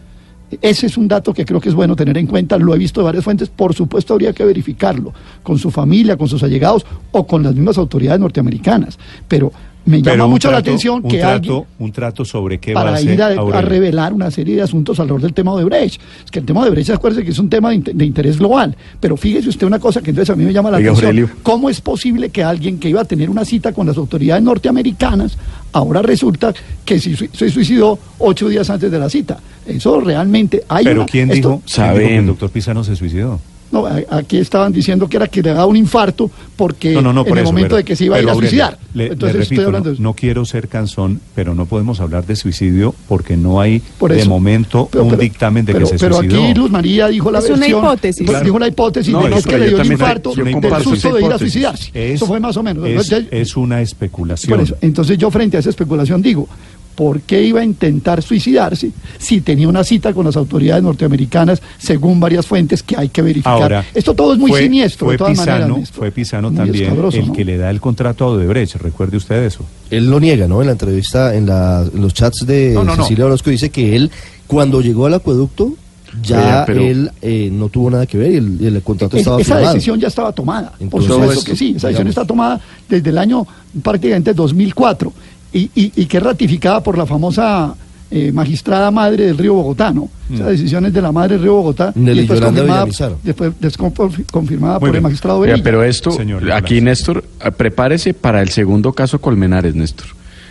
Ese 0.60 0.86
es 0.86 0.96
un 0.98 1.08
dato 1.08 1.32
que 1.32 1.46
creo 1.46 1.60
que 1.60 1.70
es 1.70 1.74
bueno 1.74 1.96
tener 1.96 2.16
en 2.18 2.26
cuenta, 2.26 2.58
lo 2.58 2.74
he 2.74 2.78
visto 2.78 3.00
de 3.00 3.06
varias 3.06 3.24
fuentes, 3.24 3.48
por 3.48 3.74
supuesto 3.74 4.12
habría 4.12 4.34
que 4.34 4.44
verificarlo 4.44 5.12
con 5.42 5.58
su 5.58 5.70
familia, 5.70 6.16
con 6.16 6.28
sus 6.28 6.42
allegados 6.42 6.84
o 7.10 7.26
con 7.26 7.42
las 7.42 7.54
mismas 7.54 7.78
autoridades 7.78 8.20
norteamericanas, 8.20 8.98
pero 9.26 9.50
me 9.86 10.00
Pero 10.00 10.16
llama 10.16 10.26
mucho 10.28 10.50
la 10.50 10.58
atención 10.58 11.02
que 11.02 11.18
trato, 11.18 11.34
alguien 11.34 11.64
un 11.78 11.92
trato 11.92 12.24
sobre 12.24 12.58
qué 12.58 12.72
para 12.72 12.92
base, 12.92 13.12
ir 13.12 13.22
a, 13.22 13.26
a 13.26 13.34
Aurelio? 13.34 13.68
revelar 13.68 14.12
una 14.14 14.30
serie 14.30 14.56
de 14.56 14.62
asuntos 14.62 14.98
alrededor 14.98 15.20
del 15.22 15.34
tema 15.34 15.54
de 15.56 15.64
Brecht. 15.64 16.00
Es 16.24 16.30
que 16.30 16.38
el 16.38 16.46
tema 16.46 16.64
de 16.64 16.70
Brecht, 16.70 16.90
acuérdese 16.90 17.24
que 17.24 17.32
es 17.32 17.38
un 17.38 17.50
tema 17.50 17.68
de, 17.70 17.76
inte- 17.76 17.92
de 17.92 18.04
interés 18.04 18.38
global. 18.38 18.74
Pero 19.00 19.16
fíjese 19.16 19.48
usted 19.50 19.66
una 19.66 19.78
cosa 19.78 20.00
que 20.00 20.10
entonces 20.10 20.32
a 20.32 20.36
mí 20.36 20.44
me 20.44 20.52
llama 20.52 20.70
la 20.70 20.78
Oiga, 20.78 20.90
atención. 20.92 21.10
Aurelio. 21.10 21.30
¿Cómo 21.42 21.68
es 21.68 21.80
posible 21.80 22.30
que 22.30 22.42
alguien 22.42 22.78
que 22.78 22.88
iba 22.88 23.02
a 23.02 23.04
tener 23.04 23.28
una 23.28 23.44
cita 23.44 23.72
con 23.72 23.86
las 23.86 23.96
autoridades 23.98 24.42
norteamericanas, 24.42 25.36
ahora 25.72 26.00
resulta 26.02 26.54
que 26.84 26.98
se, 26.98 27.14
se 27.16 27.50
suicidó 27.50 27.98
ocho 28.18 28.48
días 28.48 28.70
antes 28.70 28.90
de 28.90 28.98
la 28.98 29.08
cita? 29.10 29.38
Eso 29.66 30.00
realmente 30.00 30.62
hay 30.68 30.84
Pero 30.84 31.00
una- 31.02 31.06
¿quién 31.06 31.30
esto- 31.30 31.48
dijo, 31.48 31.62
quién 31.66 31.86
dijo 31.94 32.08
que 32.08 32.16
el 32.16 32.26
doctor 32.26 32.50
Pisano 32.50 32.84
se 32.84 32.96
suicidó? 32.96 33.38
No, 33.72 33.86
aquí 34.10 34.38
estaban 34.38 34.72
diciendo 34.72 35.08
que 35.08 35.16
era 35.16 35.26
que 35.26 35.42
le 35.42 35.50
daba 35.50 35.66
un 35.66 35.76
infarto 35.76 36.30
porque 36.54 36.92
No, 36.92 37.02
no, 37.02 37.12
no, 37.12 37.22
en 37.26 37.32
el 37.32 37.38
eso, 37.38 37.46
momento 37.46 37.68
pero- 37.70 37.76
de 37.78 37.84
que 37.84 37.96
se 37.96 38.04
iba 38.04 38.14
a 38.16 38.18
ir 38.20 38.22
pero, 38.24 38.30
a 38.30 38.34
Aurelio, 38.34 38.50
suicidar. 38.50 38.78
Le, 38.94 39.04
le 39.06 39.12
Entonces 39.14 39.36
repito, 39.36 39.54
estoy 39.54 39.64
hablando 39.64 39.88
no, 39.88 39.90
de 39.90 39.94
eso. 39.94 40.02
no 40.04 40.14
quiero 40.14 40.44
ser 40.44 40.68
cansón, 40.68 41.20
pero 41.34 41.54
no 41.56 41.66
podemos 41.66 41.98
hablar 42.00 42.24
de 42.24 42.36
suicidio 42.36 42.94
porque 43.08 43.36
no 43.36 43.60
hay 43.60 43.82
Por 43.98 44.12
de 44.12 44.24
momento 44.26 44.88
Pero- 44.92 45.04
un 45.04 45.10
pero- 45.10 45.22
dictamen 45.22 45.64
de 45.64 45.72
pero, 45.72 45.86
que 45.90 45.98
se 45.98 46.04
pero 46.04 46.18
suicidó. 46.18 46.44
aquí 46.44 46.54
Luz 46.54 46.70
María 46.70 47.08
dijo 47.08 47.30
la 47.32 47.40
Es 47.40 47.50
una 47.50 47.66
hipótesis. 47.66 48.24
pues, 48.24 48.44
Dijo 48.44 48.58
la 48.60 48.68
hipótesis 48.68 49.12
No, 49.12 49.18
de 49.18 49.24
que 49.24 49.30
no, 49.30 49.36
es 49.38 49.44
que 49.44 49.50
pero 49.50 49.58
le 49.58 49.64
yo 49.64 49.68
dio 49.70 49.78
también- 49.78 49.92
infarto 50.00 50.34
del 50.34 50.82
susto 50.84 51.14
de 51.14 51.24
ir 51.24 51.32
a 51.32 51.38
suicidarse. 51.38 51.90
Es- 51.94 52.14
Eso 52.16 52.26
fue 52.26 52.38
más 52.38 52.56
o 52.56 52.62
menos. 52.62 52.86
Es, 52.86 53.56
una 53.56 53.76
por 53.76 53.82
especulación. 53.82 54.60
eso, 54.60 54.76
entonces 54.82 55.18
yo 55.18 55.30
frente 55.32 55.56
a 55.56 55.60
esa 55.60 55.70
especulación 55.70 56.22
digo, 56.22 56.48
¿por 56.94 57.20
qué 57.22 57.42
iba 57.42 57.60
a 57.60 57.64
intentar 57.64 58.22
suicidarse 58.22 58.90
si 59.18 59.40
tenía 59.40 59.68
una 59.68 59.82
cita 59.84 60.12
con 60.12 60.24
las 60.26 60.36
autoridades 60.36 60.82
norteamericanas 60.82 61.60
según 61.78 62.20
varias 62.20 62.46
fuentes 62.46 62.82
que 62.82 62.96
hay 62.96 63.08
que 63.08 63.20
verificar? 63.22 63.52
Ahora, 63.62 63.84
Esto 63.94 64.14
todo 64.14 64.32
es 64.34 64.38
muy 64.38 64.50
fue- 64.50 64.62
siniestro, 64.62 65.06
Fue 65.06 65.14
de 65.14 65.18
todas 65.18 65.32
Pisano, 65.38 65.68
maneras. 65.68 65.90
Fue 65.90 66.10
Pisano 66.12 66.52
también 66.52 66.84
escabroso, 66.84 67.18
el 67.18 67.26
¿no? 67.28 67.32
que 67.32 67.44
le 67.44 67.56
da 67.56 67.70
el 67.70 67.80
contrato 67.80 68.24
a 68.24 68.28
Odebrecht. 68.28 68.76
Recuerde 68.76 69.16
usted 69.16 69.42
eso. 69.44 69.64
Él 69.90 70.08
lo 70.10 70.20
niega, 70.20 70.46
¿no? 70.48 70.60
En 70.60 70.66
la 70.66 70.72
entrevista, 70.72 71.34
en, 71.34 71.46
la- 71.46 71.84
en 71.92 72.00
los 72.00 72.14
chats 72.14 72.46
de 72.46 72.72
No, 72.74 72.84
no. 72.84 72.96
Cecilia 72.96 73.26
Orozco, 73.26 73.50
dice 73.50 73.70
que 73.70 73.96
él, 73.96 74.10
cuando 74.46 74.80
llegó 74.80 75.06
al 75.06 75.14
acueducto, 75.14 75.74
ya 76.22 76.62
pero- 76.64 76.80
él 76.80 77.10
eh, 77.22 77.48
no 77.52 77.68
tuvo 77.70 77.90
nada 77.90 78.06
que 78.06 78.16
ver 78.16 78.30
y 78.32 78.66
el, 78.66 78.80
contrato 78.82 79.16
Es- 79.16 79.22
estaba 79.22 79.40
esa 79.40 79.54
firmado. 79.56 79.74
decisión 79.74 79.98
ya 80.00 80.06
estaba 80.08 80.30
tomada. 80.32 80.70
Por 80.70 80.82
Entonces, 80.82 81.08
supuesto 81.10 81.32
esto, 81.40 81.50
que 81.50 81.56
sí, 81.56 81.74
esa 81.76 81.88
decisión 81.88 82.06
está 82.08 82.24
tomada 82.24 82.60
desde 82.88 83.10
el 83.10 83.18
año 83.18 83.44
prácticamente 83.82 84.32
2004 84.32 85.12
y, 85.54 85.70
y, 85.74 85.92
y 85.96 86.06
que 86.06 86.16
es 86.18 86.22
ratificada 86.22 86.82
por 86.82 86.98
la 86.98 87.06
famosa 87.06 87.74
eh, 88.10 88.30
magistrada 88.32 88.90
madre 88.90 89.24
del 89.26 89.38
río 89.38 89.54
Bogotá, 89.54 89.90
¿no? 89.92 90.08
Esa 90.32 90.46
decisión 90.46 90.84
es 90.86 90.92
de 90.92 91.00
la 91.02 91.10
madre 91.12 91.34
del 91.36 91.42
río 91.44 91.54
Bogotá 91.54 91.92
y 91.96 92.00
después 92.16 92.38
confirmada, 92.46 92.84
después, 93.22 93.52
desconf- 93.60 94.24
confirmada 94.30 94.78
por 94.80 94.88
el 94.96 95.02
magistrado 95.02 95.40
Berilla. 95.40 95.62
pero 95.64 95.82
esto, 95.82 96.10
Señor 96.10 96.50
aquí 96.52 96.80
Néstor, 96.80 97.24
eh, 97.44 97.50
prepárese 97.50 98.12
para 98.14 98.42
el 98.42 98.50
segundo 98.50 98.92
caso 98.92 99.20
Colmenares, 99.20 99.74
Néstor. 99.74 100.06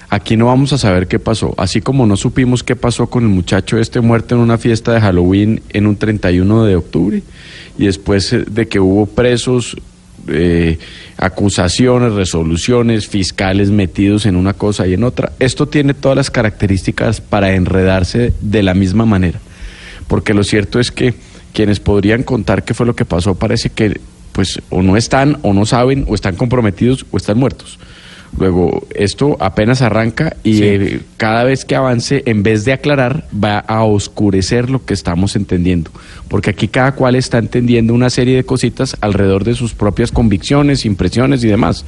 Aquí 0.10 0.38
no 0.38 0.46
vamos 0.48 0.72
a 0.74 0.78
saber 0.78 1.08
qué 1.08 1.18
pasó. 1.18 1.56
Así 1.58 1.82
como 1.82 2.06
no 2.06 2.18
supimos 2.18 2.64
qué 2.64 2.76
pasó 2.76 3.08
con 3.08 3.24
el 3.24 3.30
muchacho 3.30 3.80
este 3.80 4.00
muerto 4.00 4.36
en 4.36 4.42
una 4.42 4.58
fiesta 4.60 4.94
de 4.94 5.02
Halloween 5.02 5.62
en 5.70 5.88
un 5.88 5.96
31 5.96 6.66
de 6.66 6.76
octubre, 6.76 7.24
y 7.80 7.86
después 7.86 8.32
eh, 8.34 8.46
de 8.50 8.68
que 8.68 8.80
hubo 8.80 9.06
presos, 9.08 9.76
eh, 10.28 10.78
acusaciones, 11.18 12.14
resoluciones, 12.14 13.08
fiscales 13.08 13.72
metidos 13.72 14.26
en 14.26 14.36
una 14.36 14.54
cosa 14.54 14.88
y 14.88 14.94
en 14.94 15.04
otra. 15.04 15.34
Esto 15.40 15.68
tiene 15.68 15.94
todas 15.94 16.18
las 16.18 16.32
características 16.32 17.22
para 17.22 17.54
enredarse 17.54 18.34
de 18.42 18.64
la 18.64 18.74
misma 18.74 19.06
manera. 19.06 19.40
Porque 20.08 20.34
lo 20.34 20.44
cierto 20.44 20.80
es 20.80 20.92
que 20.92 21.14
quienes 21.54 21.80
podrían 21.80 22.24
contar 22.24 22.64
qué 22.64 22.74
fue 22.74 22.86
lo 22.86 22.96
que 22.96 23.06
pasó 23.06 23.36
parece 23.36 23.70
que 23.70 24.00
pues 24.32 24.62
o 24.70 24.82
no 24.82 24.98
están 24.98 25.38
o 25.44 25.54
no 25.54 25.66
saben 25.66 26.06
o 26.08 26.16
están 26.16 26.36
comprometidos 26.36 27.06
o 27.12 27.18
están 27.18 27.38
muertos. 27.38 27.78
Luego, 28.38 28.86
esto 28.96 29.38
apenas 29.40 29.82
arranca 29.82 30.36
y 30.44 30.54
Sí. 30.56 30.64
eh, 30.64 31.02
cada 31.18 31.44
vez 31.44 31.66
que 31.66 31.76
avance, 31.76 32.24
en 32.26 32.42
vez 32.44 32.66
de 32.66 32.74
aclarar, 32.74 33.26
va 33.32 33.60
a 33.60 33.84
oscurecer 33.84 34.70
lo 34.70 34.84
que 34.84 34.94
estamos 34.94 35.36
entendiendo. 35.36 35.92
Porque 36.30 36.50
aquí 36.50 36.68
cada 36.68 36.94
cual 36.94 37.16
está 37.16 37.38
entendiendo 37.38 37.94
una 37.94 38.10
serie 38.10 38.36
de 38.36 38.44
cositas 38.44 38.98
alrededor 39.02 39.44
de 39.44 39.54
sus 39.54 39.74
propias 39.74 40.12
convicciones, 40.12 40.86
impresiones 40.86 41.44
y 41.44 41.48
demás. 41.48 41.86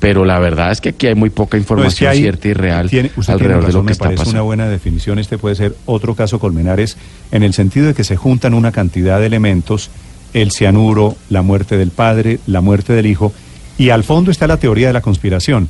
Pero 0.00 0.24
la 0.24 0.38
verdad 0.38 0.72
es 0.72 0.80
que 0.80 0.90
aquí 0.90 1.06
hay 1.06 1.14
muy 1.14 1.30
poca 1.30 1.56
No, 1.56 1.62
es 1.62 1.66
que 1.66 1.72
información 1.72 2.14
cierta 2.14 2.48
y 2.48 2.52
real 2.52 2.90
tiene- 2.90 3.10
usted 3.16 3.34
tiene 3.36 3.54
alrededor 3.54 3.66
de 3.66 3.72
lo 3.72 3.80
que 3.80 3.86
me 3.86 3.92
está 3.92 4.04
parece 4.06 4.30
una 4.30 4.42
buena 4.42 4.68
definición. 4.68 5.18
Este 5.18 5.38
puede 5.38 5.54
ser 5.54 5.76
otro 5.86 6.14
caso 6.14 6.38
Colmenares 6.38 6.96
en 7.30 7.42
el 7.42 7.54
sentido 7.54 7.86
de 7.86 7.94
que 7.94 8.04
se 8.04 8.16
juntan 8.16 8.54
una 8.54 8.72
cantidad 8.72 9.20
de 9.20 9.26
elementos, 9.26 9.90
el 10.34 10.50
cianuro, 10.50 11.16
la 11.30 11.42
muerte 11.42 11.76
del 11.78 11.90
padre, 11.90 12.38
la 12.46 12.60
muerte 12.60 12.92
del 12.92 13.06
hijo, 13.06 13.32
y 13.78 13.90
al 13.90 14.04
fondo 14.04 14.30
está 14.30 14.46
la 14.46 14.56
teoría 14.56 14.88
de 14.88 14.92
la 14.92 15.00
conspiración. 15.00 15.68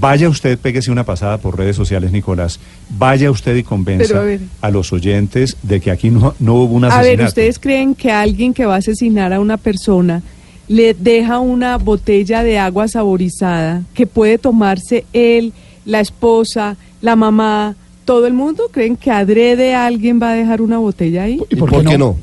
Vaya 0.00 0.28
usted, 0.30 0.58
péguese 0.58 0.90
una 0.90 1.04
pasada 1.04 1.36
por 1.36 1.58
redes 1.58 1.76
sociales, 1.76 2.12
Nicolás. 2.12 2.58
Vaya 2.88 3.30
usted 3.30 3.54
y 3.56 3.62
convenza 3.62 4.20
a 4.20 4.22
ver. 4.22 4.40
a 4.62 4.70
los 4.70 4.90
oyentes 4.92 5.56
de 5.62 5.80
que 5.80 5.90
aquí 5.90 6.08
no, 6.10 6.34
no 6.38 6.54
hubo 6.54 6.74
un 6.74 6.84
A 6.84 6.88
asesinato. 6.88 7.18
ver, 7.18 7.26
¿ustedes 7.28 7.58
creen 7.58 7.94
que 7.94 8.10
alguien 8.10 8.54
que 8.54 8.64
va 8.64 8.76
a 8.76 8.78
asesinar 8.78 9.34
a 9.34 9.40
una 9.40 9.58
persona 9.58 10.22
le 10.66 10.94
deja 10.94 11.40
una 11.40 11.76
botella 11.76 12.42
de 12.42 12.58
agua 12.58 12.88
saborizada 12.88 13.82
que 13.92 14.06
puede 14.06 14.38
tomarse 14.38 15.04
él, 15.12 15.52
la 15.84 16.00
esposa, 16.00 16.76
la 17.02 17.14
mamá, 17.14 17.76
todo 18.06 18.26
el 18.26 18.32
mundo? 18.32 18.70
¿Creen 18.72 18.96
que 18.96 19.10
adrede 19.10 19.74
alguien 19.74 20.18
va 20.22 20.30
a 20.30 20.34
dejar 20.34 20.62
una 20.62 20.78
botella 20.78 21.24
ahí? 21.24 21.38
¿Y 21.50 21.54
¿Y 21.54 21.58
por, 21.58 21.70
qué 21.70 21.98
no? 21.98 21.98
No, 21.98 22.16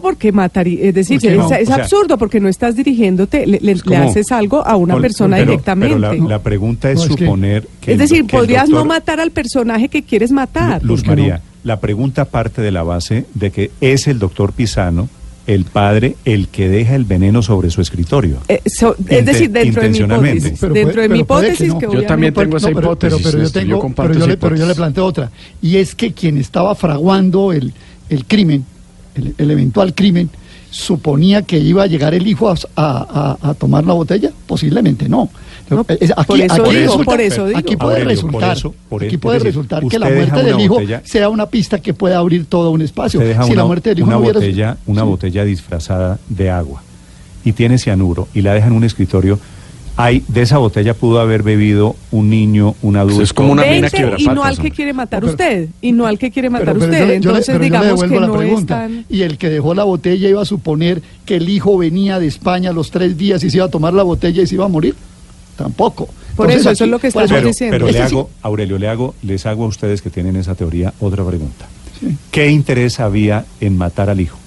porque 0.00 0.30
mataría, 0.32 0.84
es 0.88 0.94
decir, 0.94 1.18
¿Por 1.20 1.28
qué 1.28 1.34
es, 1.34 1.38
no? 1.38 1.54
es 1.54 1.62
O 1.62 1.72
sea- 1.74 1.82
absurdo 1.82 2.18
porque 2.18 2.38
no 2.38 2.48
estás 2.48 2.76
dirigiéndote, 2.76 3.46
le, 3.46 3.58
le- 3.60 3.74
le 3.74 3.80
como- 3.80 4.10
haces 4.10 4.30
algo 4.30 4.64
a 4.66 4.76
una 4.76 4.96
persona 4.98 5.36
pero- 5.38 5.50
directamente. 5.52 5.96
Pero 5.96 6.14
la, 6.22 6.28
la 6.28 6.42
pregunta 6.42 6.90
es 6.90 6.98
No, 6.98 7.04
es 7.04 7.16
que- 7.16 7.24
suponer 7.24 7.66
que... 7.80 7.92
es 7.92 7.98
decir, 7.98 8.26
que 8.26 8.36
podrías 8.36 8.68
no 8.68 8.84
matar 8.84 9.20
al 9.20 9.30
personaje 9.30 9.88
que 9.88 10.02
quieres 10.02 10.30
matar. 10.32 10.82
Luz 10.84 11.00
¿Por 11.02 11.10
qué 11.14 11.16
no? 11.16 11.22
María, 11.28 11.42
la 11.64 11.80
pregunta 11.80 12.26
parte 12.26 12.62
de 12.62 12.70
la 12.70 12.82
base 12.82 13.24
de 13.34 13.50
que 13.50 13.70
es 13.80 14.06
el 14.06 14.18
doctor 14.18 14.52
Pisano, 14.52 15.08
el 15.46 15.64
padre, 15.64 16.14
el 16.24 16.46
que 16.48 16.68
deja 16.68 16.94
el 16.94 17.04
veneno 17.04 17.42
sobre 17.42 17.70
su 17.70 17.80
escritorio. 17.80 18.36
Eh, 18.46 18.60
so- 18.66 18.94
es 19.08 19.24
decir, 19.26 19.50
dentro 19.50 19.82
de 19.82 19.88
mi 19.88 19.96
intencionalmente. 19.96 20.36
hipótesis, 20.38 20.60
Pero 20.60 20.74
dentro 20.74 20.92
puede- 20.94 21.08
de 21.08 21.14
mi 21.14 21.24
puede 21.24 21.40
que 21.40 21.46
hipótesis 21.54 21.72
no. 21.74 21.78
que, 21.80 21.86
Yo 21.86 21.92
voy 21.92 22.04
a- 22.04 22.06
también 22.06 22.34
No, 22.34 22.40
tengo 22.42 22.56
esa 22.58 22.68
no, 22.68 22.74
pero- 22.76 22.86
hipótesis, 22.86 23.18
Pero, 23.18 23.30
pero 23.32 23.42
yo 23.44 23.50
tengo, 23.50 23.94
pero 23.94 24.14
yo, 24.14 24.26
le, 24.26 24.36
pero 24.36 24.50
yo 24.54 24.66
le 24.66 24.72
hipótesis. 24.72 24.76
planteo 24.76 25.04
otra. 25.06 25.30
Y 25.60 25.76
es 25.76 25.94
que 25.96 26.12
quien 26.12 26.36
estaba 26.38 26.74
fraguando 26.76 27.52
el, 27.52 27.72
el 28.10 28.24
crimen, 28.26 28.64
el, 29.14 29.34
el 29.38 29.50
eventual 29.50 29.94
crimen, 29.94 30.30
suponía 30.70 31.42
que 31.42 31.58
iba 31.58 31.82
a 31.82 31.86
llegar 31.86 32.14
el 32.14 32.26
hijo 32.26 32.48
a, 32.48 32.54
a- 32.76 33.36
a- 33.42 33.50
a 33.50 33.54
tomar 33.54 33.84
la 33.84 33.92
botella. 33.94 34.30
Posiblemente 34.46 35.08
no. 35.08 35.28
No, 35.68 35.84
Es- 35.88 36.10
aquí, 36.16 36.24
por 36.26 36.40
eso 36.40 36.52
aquí 36.54 36.70
digo, 36.74 36.82
resulta- 36.92 37.04
por 37.04 37.20
eso 37.20 37.46
digo. 37.46 37.58
aquí 37.58 37.76
puede 37.76 37.92
Aurelio, 38.00 38.08
por 38.22 38.30
resultar, 38.32 38.56
eso- 38.56 38.74
por 38.88 39.04
aquí 39.04 39.16
puede 39.18 39.34
decir, 39.38 39.46
resultar 39.50 39.86
que 39.86 39.98
la 40.00 40.10
muerte 40.10 40.42
del 40.42 40.60
hijo 40.60 40.74
botella- 40.74 41.02
sea 41.04 41.28
una 41.28 41.46
pista 41.46 41.78
que 41.78 41.94
pueda 41.94 42.18
abrir 42.18 42.46
todo 42.46 42.70
un 42.72 42.82
espacio. 42.82 43.20
Deja 43.20 43.44
si 43.44 43.52
una, 43.52 43.62
la 43.62 43.66
muerte 43.66 43.90
del 43.90 43.98
hijo 44.00 44.06
una 44.08 44.16
no 44.16 44.20
hubiera 44.22 44.40
botella, 44.40 44.76
una 44.86 45.02
Sí. 45.02 45.06
botella 45.06 45.44
disfrazada 45.44 46.18
de 46.28 46.50
agua 46.50 46.82
y 47.44 47.52
tiene 47.52 47.78
cianuro 47.78 48.26
y 48.34 48.42
la 48.42 48.54
deja 48.54 48.66
en 48.66 48.72
un 48.72 48.82
escritorio. 48.84 49.38
Hay, 49.96 50.22
de 50.28 50.42
esa 50.42 50.56
botella 50.58 50.94
pudo 50.94 51.20
haber 51.20 51.42
bebido 51.42 51.94
un 52.10 52.30
niño, 52.30 52.74
un 52.80 52.96
adulto. 52.96 53.22
es 53.22 53.32
como 53.34 53.52
una 53.52 53.64
mina 53.66 53.88
y 54.16 54.24
no 54.26 54.42
al 54.44 54.58
que 54.58 54.70
quiere 54.70 54.92
matar 54.94 55.20
pero- 55.20 55.32
usted 55.32 55.68
y 55.82 55.92
no 55.92 56.06
al 56.06 56.18
que 56.18 56.30
quiere 56.30 56.48
matar 56.48 56.68
Pero- 56.68 56.78
pero 56.80 56.92
usted 56.92 57.06
yo 57.08 57.12
entonces 57.14 57.46
pero 57.46 57.58
yo 57.58 57.62
le 57.62 57.64
digamos 57.66 58.02
que 58.04 58.08
la 58.20 58.26
no 58.26 58.32
es 58.34 58.38
pregunta. 58.38 58.74
tan 58.76 59.04
Y 59.10 59.22
el 59.22 59.36
que 59.36 59.50
dejó 59.50 59.74
la 59.74 59.84
botella 59.84 60.28
iba 60.28 60.40
a 60.40 60.44
suponer 60.46 61.02
que 61.26 61.36
el 61.36 61.48
hijo 61.48 61.76
venía 61.76 62.18
de 62.18 62.26
España 62.28 62.70
a 62.70 62.72
los 62.72 62.90
tres 62.90 63.18
días 63.18 63.44
y 63.44 63.50
se 63.50 63.58
iba 63.58 63.66
a 63.66 63.70
tomar 63.70 63.92
la 63.92 64.02
botella 64.02 64.42
y 64.42 64.46
se 64.46 64.54
iba 64.54 64.64
a 64.64 64.68
morir. 64.68 64.94
Tampoco. 65.56 66.08
Por 66.36 66.50
eso, 66.50 66.70
eso 66.70 66.84
es 66.84 66.90
lo 66.90 66.98
que 66.98 67.08
estamos 67.08 67.30
pero, 67.30 67.48
diciendo. 67.48 67.74
pero 67.76 67.90
le 67.90 68.00
hago, 68.00 68.30
Aurelio, 68.40 68.78
le 68.78 68.88
hago, 68.88 69.14
les 69.22 69.44
hago 69.44 69.64
a 69.64 69.66
ustedes 69.68 70.00
que 70.00 70.08
tienen 70.08 70.36
esa 70.36 70.54
teoría 70.54 70.94
otra 71.00 71.22
pregunta. 71.24 71.66
¿Qué 72.30 72.48
interés 72.48 72.98
había 73.00 73.44
en 73.60 73.76
matar 73.76 74.08
al 74.08 74.20
hijo? 74.20 74.38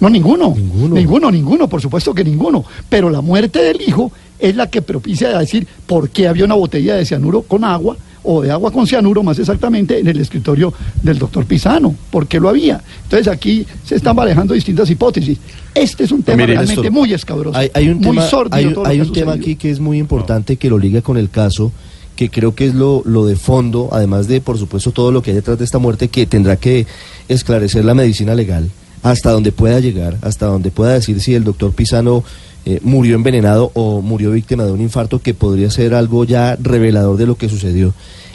No, 0.00 0.10
ninguno. 0.10 0.54
Ninguno. 0.54 0.94
Ninguno, 0.94 1.30
ninguno, 1.30 1.68
por 1.68 1.80
supuesto 1.80 2.12
que 2.14 2.22
ninguno. 2.22 2.64
Pero 2.90 3.08
la 3.10 3.20
muerte 3.22 3.60
del 3.62 3.80
hijo 3.80 4.12
es 4.38 4.56
la 4.56 4.68
que 4.68 4.82
propicia 4.82 5.36
a 5.36 5.40
decir 5.40 5.66
por 5.86 6.10
qué 6.10 6.28
había 6.28 6.44
una 6.44 6.54
botella 6.54 6.96
de 6.96 7.04
cianuro 7.04 7.42
con 7.42 7.64
agua 7.64 7.96
o 8.22 8.42
de 8.42 8.50
agua 8.50 8.70
con 8.70 8.86
cianuro, 8.86 9.22
más 9.22 9.38
exactamente, 9.38 10.00
en 10.00 10.06
el 10.06 10.20
escritorio 10.20 10.72
del 11.02 11.18
doctor 11.18 11.46
Pisano. 11.46 11.94
¿Por 12.10 12.26
qué 12.26 12.38
lo 12.38 12.48
había? 12.48 12.82
Entonces 13.04 13.28
aquí 13.28 13.66
se 13.84 13.96
están 13.96 14.16
manejando 14.16 14.54
distintas 14.54 14.90
hipótesis. 14.90 15.38
Este 15.74 16.04
es 16.04 16.12
un 16.12 16.22
tema 16.22 16.44
realmente 16.44 16.74
Néstor, 16.74 16.90
muy 16.90 17.12
escabroso. 17.12 17.58
Hay, 17.58 17.70
hay 17.72 17.88
un 17.88 17.98
muy 17.98 18.16
tema, 18.16 18.28
hay, 18.50 18.72
todo 18.72 18.86
hay 18.86 19.00
un 19.00 19.12
tema 19.12 19.32
aquí 19.32 19.56
que 19.56 19.70
es 19.70 19.80
muy 19.80 19.98
importante 19.98 20.56
que 20.56 20.68
lo 20.68 20.78
liga 20.78 21.00
con 21.00 21.16
el 21.16 21.30
caso, 21.30 21.72
que 22.16 22.28
creo 22.28 22.54
que 22.54 22.66
es 22.66 22.74
lo, 22.74 23.02
lo 23.06 23.24
de 23.24 23.36
fondo, 23.36 23.88
además 23.92 24.26
de, 24.28 24.40
por 24.40 24.58
supuesto, 24.58 24.90
todo 24.90 25.12
lo 25.12 25.22
que 25.22 25.30
hay 25.30 25.36
detrás 25.36 25.58
de 25.58 25.64
esta 25.64 25.78
muerte, 25.78 26.08
que 26.08 26.26
tendrá 26.26 26.56
que 26.56 26.86
esclarecer 27.28 27.84
la 27.84 27.94
medicina 27.94 28.34
legal 28.34 28.68
hasta 29.02 29.30
donde 29.30 29.52
pueda 29.52 29.80
llegar, 29.80 30.16
hasta 30.22 30.46
donde 30.46 30.70
pueda 30.70 30.94
decir 30.94 31.20
si 31.20 31.34
el 31.34 31.44
doctor 31.44 31.72
Pisano 31.72 32.24
eh, 32.70 32.80
murió 32.82 33.14
envenenado 33.14 33.72
o 33.72 34.02
murió 34.02 34.30
víctima 34.30 34.62
de 34.64 34.72
un 34.72 34.82
infarto, 34.82 35.22
que 35.22 35.32
podría 35.32 35.70
ser 35.70 35.94
algo 35.94 36.24
ya 36.24 36.54
revelador 36.60 37.16
de 37.16 37.24
lo 37.24 37.34
que 37.34 37.48
sucedió, 37.48 37.94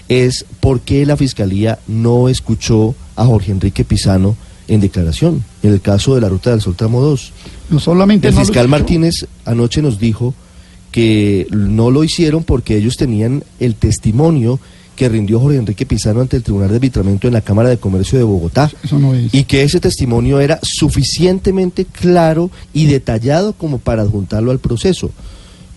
es 0.10 0.48
por 0.60 0.82
qué 0.82 1.06
la 1.06 1.18
Fiscalía 1.18 1.78
no 1.88 2.28
escuchó 2.28 2.96
a 3.16 3.26
Jorge 3.26 3.52
Enrique 3.52 3.86
Pisano 3.86 4.36
en 4.68 4.82
declaración, 4.82 5.44
en 5.62 5.74
el 5.74 5.82
caso 5.82 6.16
de 6.16 6.22
la 6.22 6.30
Ruta 6.30 6.50
del 6.50 6.62
Sol 6.62 6.76
Tramo 6.76 7.00
2. 7.00 7.32
No 7.70 7.80
solamente 7.80 8.30
El 8.30 8.34
no 8.34 8.42
fiscal 8.42 8.68
Martínez 8.68 9.28
anoche 9.46 9.84
nos 9.84 10.00
dijo 10.00 10.34
que 10.90 11.46
no 11.52 11.92
lo 11.92 12.04
hicieron 12.04 12.44
porque 12.44 12.76
ellos 12.76 12.98
tenían 12.98 13.44
el 13.60 13.76
testimonio 13.76 14.60
que 14.96 15.10
rindió 15.10 15.40
Jorge 15.40 15.58
Enrique 15.58 15.86
Pizano 15.86 16.22
ante 16.22 16.38
el 16.38 16.44
Tribunal 16.44 16.70
de 16.70 16.76
Arbitramiento 16.76 17.28
en 17.28 17.34
la 17.34 17.42
Cámara 17.42 17.70
de 17.70 17.78
Comercio 17.78 18.18
de 18.18 18.24
Bogotá. 18.24 18.72
Eso 18.84 19.00
no 19.00 19.14
es. 19.14 19.34
Y 19.34 19.44
que 19.46 19.64
ese 19.64 19.80
testimonio 19.80 20.40
era 20.40 20.60
suficientemente 20.62 21.86
claro 21.86 22.52
y 22.74 22.86
detallado 22.86 23.54
como 23.54 23.80
para 23.80 24.04
adjuntarlo 24.04 24.52
al 24.52 24.60
proceso. 24.60 25.12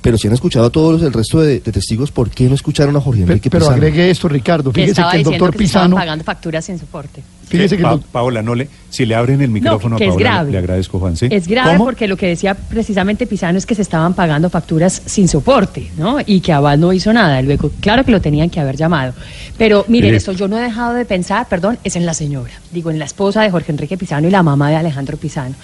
Pero 0.07 0.19
si 0.19 0.29
han 0.29 0.35
escuchado 0.35 0.67
a 0.67 0.71
todos 0.71 0.93
los, 0.93 1.03
el 1.03 1.13
resto 1.13 1.41
de, 1.41 1.59
de 1.59 1.73
testigos, 1.73 2.13
¿por 2.13 2.31
qué 2.31 2.45
no 2.49 2.55
escucharon 2.55 2.95
a 2.97 3.01
Jorge 3.01 3.23
Enrique 3.23 3.51
Pero 3.51 3.65
Pizano? 3.65 3.75
agregue 3.77 4.09
esto, 4.09 4.29
Ricardo. 4.29 4.73
Que 4.73 4.83
Fíjese 4.83 5.03
que 5.11 5.17
el 5.17 5.25
doctor 5.25 5.51
que 5.51 5.59
se 5.59 5.65
estaban 5.65 5.89
Pisano. 5.91 5.97
pagando 5.97 6.23
facturas 6.25 6.65
sin 6.65 6.79
soporte. 6.79 7.23
Fíjese 7.49 7.77
que 7.77 7.83
el 7.83 7.89
Pa- 7.89 7.99
Paola, 8.13 8.41
no 8.43 8.55
le, 8.55 8.69
si 8.89 9.05
le 9.05 9.17
abren 9.17 9.41
el 9.43 9.51
micrófono 9.51 9.97
que 9.97 10.05
a 10.05 10.07
es 10.07 10.13
Paola, 10.15 10.31
grave. 10.31 10.51
le 10.53 10.59
agradezco, 10.59 11.01
Juan. 11.01 11.17
¿sí? 11.17 11.27
Es 11.31 11.49
grave 11.49 11.73
¿Cómo? 11.73 11.87
porque 11.87 12.07
lo 12.07 12.17
que 12.17 12.27
decía 12.29 12.55
precisamente 12.55 13.27
Pisano 13.27 13.59
es 13.59 13.67
que 13.67 13.75
se 13.75 13.83
estaban 13.83 14.15
pagando 14.15 14.49
facturas 14.49 15.03
sin 15.07 15.27
soporte, 15.27 15.91
¿no? 15.99 16.19
Y 16.25 16.41
que 16.41 16.53
Abad 16.53 16.79
no 16.79 16.93
hizo 16.93 17.13
nada. 17.13 17.43
Luego, 17.43 17.73
claro 17.81 18.05
que 18.05 18.13
lo 18.13 18.21
tenían 18.21 18.49
que 18.49 18.61
haber 18.61 18.77
llamado. 18.77 19.13
Pero 19.59 19.85
miren, 19.89 20.09
Mire. 20.09 20.17
esto 20.19 20.31
yo 20.33 20.47
no 20.47 20.57
he 20.57 20.63
dejado 20.63 20.95
de 20.95 21.05
pensar, 21.05 21.49
perdón, 21.49 21.79
es 21.83 21.97
en 21.97 22.07
la 22.07 22.15
señora. 22.15 22.53
Digo, 22.73 22.91
en 22.93 22.99
la 23.01 23.05
esposa 23.07 23.43
de 23.43 23.51
Jorge 23.51 23.73
Enrique 23.73 23.97
Pisano 23.97 24.29
y 24.29 24.31
la 24.31 24.43
mamá 24.45 24.71
de 24.71 24.77
Alejandro 24.77 25.17
Pisano. 25.17 25.55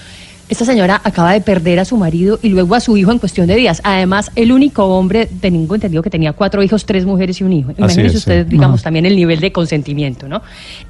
Esta 0.53 0.67
señora 0.67 1.01
acaba 1.03 1.33
de 1.33 1.41
perder 1.41 1.81
a 1.81 1.87
su 1.87 1.97
marido 1.97 2.39
y 2.43 2.51
luego 2.51 2.75
a 2.75 2.81
su 2.81 2.95
hijo 2.99 3.11
en 3.11 3.19
cuestión 3.19 3.47
de 3.47 3.57
días. 3.57 3.81
Además, 3.85 4.31
el 4.37 4.53
único 4.53 4.85
hombre, 4.85 5.25
tengo 5.25 5.75
entendido 5.75 6.03
que 6.03 6.11
tenía 6.11 6.35
cuatro 6.35 6.63
hijos, 6.63 6.85
tres 6.85 7.07
mujeres 7.07 7.41
y 7.41 7.45
un 7.45 7.55
hijo. 7.55 7.71
Imagínense 7.71 8.09
es, 8.09 8.13
sí. 8.13 8.19
ustedes, 8.19 8.51
digamos, 8.51 8.83
también 8.83 9.07
el 9.07 9.17
nivel 9.17 9.41
de 9.41 9.51
consentimiento, 9.51 10.29
¿no? 10.29 10.43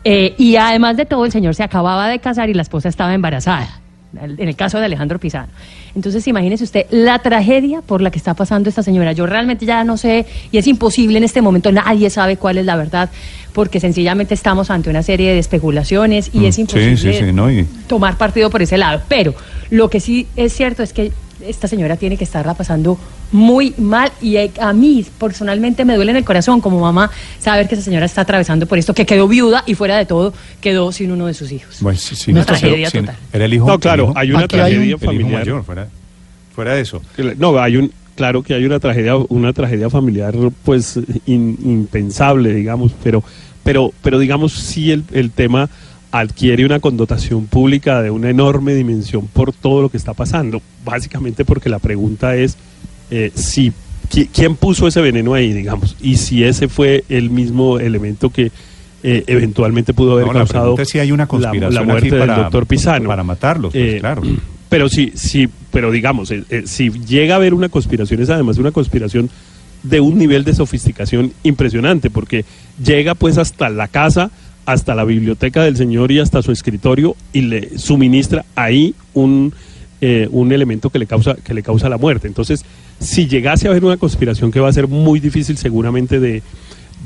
Eh, 0.02 0.34
y 0.36 0.56
además 0.56 0.96
de 0.96 1.06
todo, 1.06 1.24
el 1.24 1.30
señor 1.30 1.54
se 1.54 1.62
acababa 1.62 2.08
de 2.08 2.18
casar 2.18 2.50
y 2.50 2.54
la 2.54 2.62
esposa 2.62 2.88
estaba 2.88 3.14
embarazada. 3.14 3.81
En 4.20 4.48
el 4.48 4.56
caso 4.56 4.78
de 4.78 4.84
Alejandro 4.84 5.18
Pizano. 5.18 5.48
Entonces, 5.94 6.26
imagínese 6.28 6.64
usted 6.64 6.86
la 6.90 7.18
tragedia 7.20 7.80
por 7.80 8.02
la 8.02 8.10
que 8.10 8.18
está 8.18 8.34
pasando 8.34 8.68
esta 8.68 8.82
señora. 8.82 9.12
Yo 9.12 9.26
realmente 9.26 9.64
ya 9.64 9.84
no 9.84 9.96
sé, 9.96 10.26
y 10.50 10.58
es 10.58 10.66
imposible 10.66 11.16
en 11.18 11.24
este 11.24 11.40
momento, 11.40 11.72
nadie 11.72 12.10
sabe 12.10 12.36
cuál 12.36 12.58
es 12.58 12.66
la 12.66 12.76
verdad, 12.76 13.08
porque 13.54 13.80
sencillamente 13.80 14.34
estamos 14.34 14.70
ante 14.70 14.90
una 14.90 15.02
serie 15.02 15.32
de 15.32 15.38
especulaciones 15.38 16.30
y 16.32 16.40
Mm, 16.40 16.44
es 16.44 16.54
sí, 16.56 16.60
imposible 16.62 16.96
sí, 16.96 17.12
sí, 17.26 17.32
¿no? 17.32 17.50
Y- 17.50 17.64
tomar 17.86 18.16
partido 18.18 18.50
por 18.50 18.60
ese 18.62 18.76
lado. 18.78 19.00
Pero 19.08 19.34
lo 19.70 19.88
que 19.88 20.00
sí 20.00 20.26
es 20.36 20.52
cierto 20.52 20.82
es 20.82 20.92
que 20.92 21.12
esta 21.46 21.68
señora 21.68 21.96
tiene 21.96 22.16
que 22.16 22.24
estarla 22.24 22.54
pasando 22.54 22.98
muy 23.32 23.74
mal 23.78 24.10
y 24.20 24.36
eh, 24.36 24.50
a 24.60 24.72
mí 24.72 25.04
personalmente 25.18 25.84
me 25.84 25.94
duele 25.96 26.10
en 26.12 26.18
el 26.18 26.24
corazón 26.24 26.60
como 26.60 26.80
mamá 26.80 27.10
saber 27.38 27.68
que 27.68 27.74
esa 27.74 27.84
señora 27.84 28.06
está 28.06 28.20
atravesando 28.22 28.66
por 28.66 28.78
esto, 28.78 28.92
que 28.94 29.06
quedó 29.06 29.26
viuda 29.28 29.64
y 29.66 29.74
fuera 29.74 29.96
de 29.96 30.06
todo 30.06 30.32
quedó 30.60 30.92
sin 30.92 31.10
uno 31.12 31.26
de 31.26 31.34
sus 31.34 31.50
hijos. 31.52 31.78
Bueno, 31.80 31.98
sí, 31.98 32.14
sí, 32.16 32.30
Una 32.30 32.44
tragedia 32.44 32.90
total. 32.90 33.16
Era 33.32 33.44
el 33.44 33.54
hijo. 33.54 33.66
No, 33.66 33.78
claro, 33.78 34.04
hijo- 34.10 34.12
hay 34.16 34.30
una 34.32 34.44
Aquí 34.44 34.56
hay 34.56 34.60
un- 34.60 34.68
tragedia 34.68 34.82
el 34.82 34.88
hijo 34.90 34.98
familiar. 34.98 35.40
mayor, 35.40 35.64
fuera, 35.64 35.88
fuera 36.54 36.74
de 36.74 36.80
eso. 36.82 37.00
No, 37.38 37.58
hay 37.58 37.76
un, 37.76 37.92
claro 38.14 38.42
que 38.42 38.54
hay 38.54 38.64
una 38.64 38.78
tragedia, 38.78 39.16
una 39.16 39.52
tragedia 39.52 39.88
familiar, 39.90 40.34
pues 40.64 40.98
in- 41.26 41.58
impensable, 41.64 42.54
digamos, 42.54 42.92
pero, 43.02 43.22
pero, 43.64 43.92
pero 44.02 44.18
digamos 44.18 44.52
sí 44.52 44.90
el, 44.92 45.04
el 45.12 45.30
tema 45.30 45.70
adquiere 46.12 46.64
una 46.64 46.78
connotación 46.78 47.46
pública 47.46 48.02
de 48.02 48.10
una 48.10 48.30
enorme 48.30 48.74
dimensión 48.74 49.26
por 49.26 49.52
todo 49.52 49.82
lo 49.82 49.88
que 49.88 49.96
está 49.96 50.12
pasando, 50.14 50.62
básicamente 50.84 51.44
porque 51.44 51.68
la 51.68 51.78
pregunta 51.78 52.36
es 52.36 52.56
eh, 53.10 53.32
si 53.34 53.72
qui- 54.10 54.28
quién 54.32 54.56
puso 54.56 54.86
ese 54.86 55.00
veneno 55.00 55.34
ahí, 55.34 55.52
digamos, 55.52 55.96
y 56.00 56.16
si 56.18 56.44
ese 56.44 56.68
fue 56.68 57.04
el 57.08 57.30
mismo 57.30 57.78
elemento 57.78 58.30
que 58.30 58.52
eh, 59.02 59.24
eventualmente 59.26 59.94
pudo 59.94 60.12
haber 60.12 60.26
No, 60.26 60.32
la 60.34 60.38
causado 60.40 60.76
es 60.78 60.88
si 60.88 60.98
hay 61.00 61.10
una 61.12 61.24
la- 61.24 61.28
conspiración 61.28 61.74
la, 61.74 61.82
muerte 61.82 62.10
para, 62.10 62.34
del 62.34 62.42
doctor 62.44 62.66
Pisano 62.66 63.08
para 63.08 63.24
matarlos, 63.24 63.72
pues, 63.72 63.94
Eh, 63.94 63.98
claro. 64.00 64.22
Pero 64.68 64.88
sí, 64.88 65.12
sí, 65.14 65.50
pero 65.70 65.90
digamos, 65.90 66.30
eh, 66.30 66.44
si 66.64 66.88
llega 66.90 67.34
a 67.34 67.36
haber 67.36 67.52
una 67.52 67.68
conspiración, 67.68 68.22
es 68.22 68.30
además 68.30 68.56
una 68.56 68.70
conspiración 68.70 69.28
de 69.82 70.00
un 70.00 70.16
nivel 70.16 70.44
de 70.44 70.54
sofisticación 70.54 71.30
impresionante, 71.42 72.08
porque 72.08 72.46
llega 72.82 73.14
pues 73.14 73.36
hasta 73.36 73.68
la 73.68 73.88
casa, 73.88 74.30
hasta 74.66 74.94
la 74.94 75.04
biblioteca 75.04 75.62
del 75.62 75.76
señor 75.76 76.12
y 76.12 76.18
hasta 76.18 76.42
su 76.42 76.52
escritorio 76.52 77.16
y 77.32 77.42
le 77.42 77.78
suministra 77.78 78.44
ahí 78.54 78.94
un, 79.14 79.52
eh, 80.00 80.28
un 80.30 80.52
elemento 80.52 80.90
que 80.90 80.98
le 80.98 81.06
causa 81.06 81.34
que 81.36 81.54
le 81.54 81.62
causa 81.62 81.88
la 81.88 81.98
muerte. 81.98 82.28
Entonces, 82.28 82.64
si 82.98 83.26
llegase 83.26 83.66
a 83.66 83.70
haber 83.70 83.84
una 83.84 83.96
conspiración 83.96 84.50
que 84.50 84.60
va 84.60 84.68
a 84.68 84.72
ser 84.72 84.88
muy 84.88 85.20
difícil 85.20 85.56
seguramente 85.56 86.20
de 86.20 86.42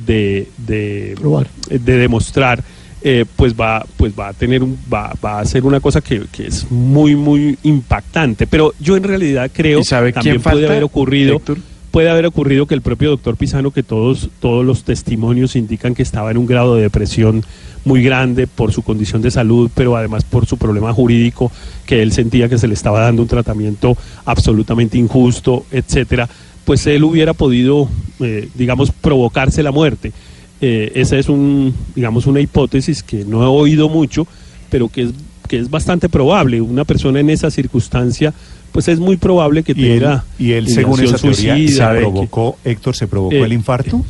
de, 0.07 0.49
de, 0.59 1.15
Probar. 1.19 1.47
de 1.69 1.97
demostrar, 1.97 2.63
eh, 3.03 3.25
pues 3.37 3.55
va 3.55 3.85
pues 3.97 4.13
va 4.19 4.29
a 4.29 4.33
tener 4.33 4.63
un, 4.63 4.79
va, 4.93 5.13
va 5.25 5.41
a 5.41 5.45
ser 5.45 5.65
una 5.65 5.81
cosa 5.81 6.01
que, 6.01 6.25
que 6.31 6.47
es 6.47 6.71
muy 6.71 7.17
muy 7.17 7.59
impactante. 7.63 8.47
Pero 8.47 8.75
yo 8.81 8.97
en 8.97 9.05
realidad 9.05 9.51
creo 9.53 9.81
¿Y 9.81 9.85
sabe 9.85 10.13
también 10.13 10.35
quién 10.37 10.43
puede 10.43 10.57
falta, 10.57 10.73
haber 10.73 10.85
ocurrido 10.85 11.37
Héctor? 11.37 11.59
Puede 11.97 12.11
haber 12.11 12.27
ocurrido 12.27 12.67
que 12.67 12.75
el 12.75 12.83
propio 12.83 13.09
doctor 13.09 13.39
Pisano, 13.39 13.71
que 13.71 13.83
todos, 13.83 14.29
todos 14.39 14.67
los 14.67 14.85
testimonios 14.85 15.57
indican 15.57 15.95
que 15.95 16.03
estaba 16.03 16.31
en 16.31 16.37
un 16.37 16.45
grado 16.45 16.75
de 16.75 16.83
depresión 16.83 17.43
muy 17.87 18.03
grande 18.03 18.47
por 18.47 18.71
su 18.71 18.83
condición 18.83 19.23
de 19.23 19.31
salud, 19.31 19.71
pero 19.75 19.97
además 19.97 20.23
por 20.23 20.45
su 20.45 20.59
problema 20.59 20.93
jurídico, 20.93 21.51
que 21.87 22.03
él 22.03 22.13
sentía 22.13 22.51
que 22.51 22.59
se 22.59 22.69
le 22.69 22.75
estaba 22.75 23.01
dando 23.01 23.23
un 23.23 23.29
tratamiento 23.29 23.97
absolutamente 24.27 24.99
injusto, 24.99 25.65
etcétera, 25.73 26.29
pues 26.67 26.87
él 26.87 27.03
hubiera 27.03 27.33
podido, 27.33 27.89
eh, 28.21 28.51
digamos, 28.55 28.91
provocarse 28.93 29.63
la 29.63 29.73
muerte. 29.73 30.13
Eh, 30.61 30.93
esa 30.97 31.17
es 31.17 31.31
un, 31.31 31.75
digamos, 31.95 32.27
una 32.27 32.41
hipótesis 32.41 33.03
que 33.03 33.25
no 33.25 33.43
he 33.43 33.47
oído 33.47 33.89
mucho, 33.89 34.27
pero 34.69 34.91
que 34.91 35.05
es, 35.05 35.11
que 35.49 35.61
es 35.61 35.71
bastante 35.71 36.11
probable. 36.11 36.61
Una 36.61 36.85
persona 36.85 37.21
en 37.21 37.31
esa 37.31 37.51
circunstancia, 37.51 38.35
pues 38.73 38.89
es 38.89 38.99
muy 38.99 39.17
probable 39.17 39.63
que 39.63 39.73
Y 39.77 39.87
él, 39.87 40.21
y 40.39 40.53
él 40.53 40.69
según 40.69 41.01
esa 41.03 41.17
teoría, 41.17 41.55
suicida, 41.57 41.93
¿se 41.93 42.01
provocó, 42.01 42.59
Héctor, 42.65 42.97
¿se 42.97 43.07
provocó 43.07 43.35
Eh, 43.35 43.43
el 43.43 43.53
infarto? 43.53 44.05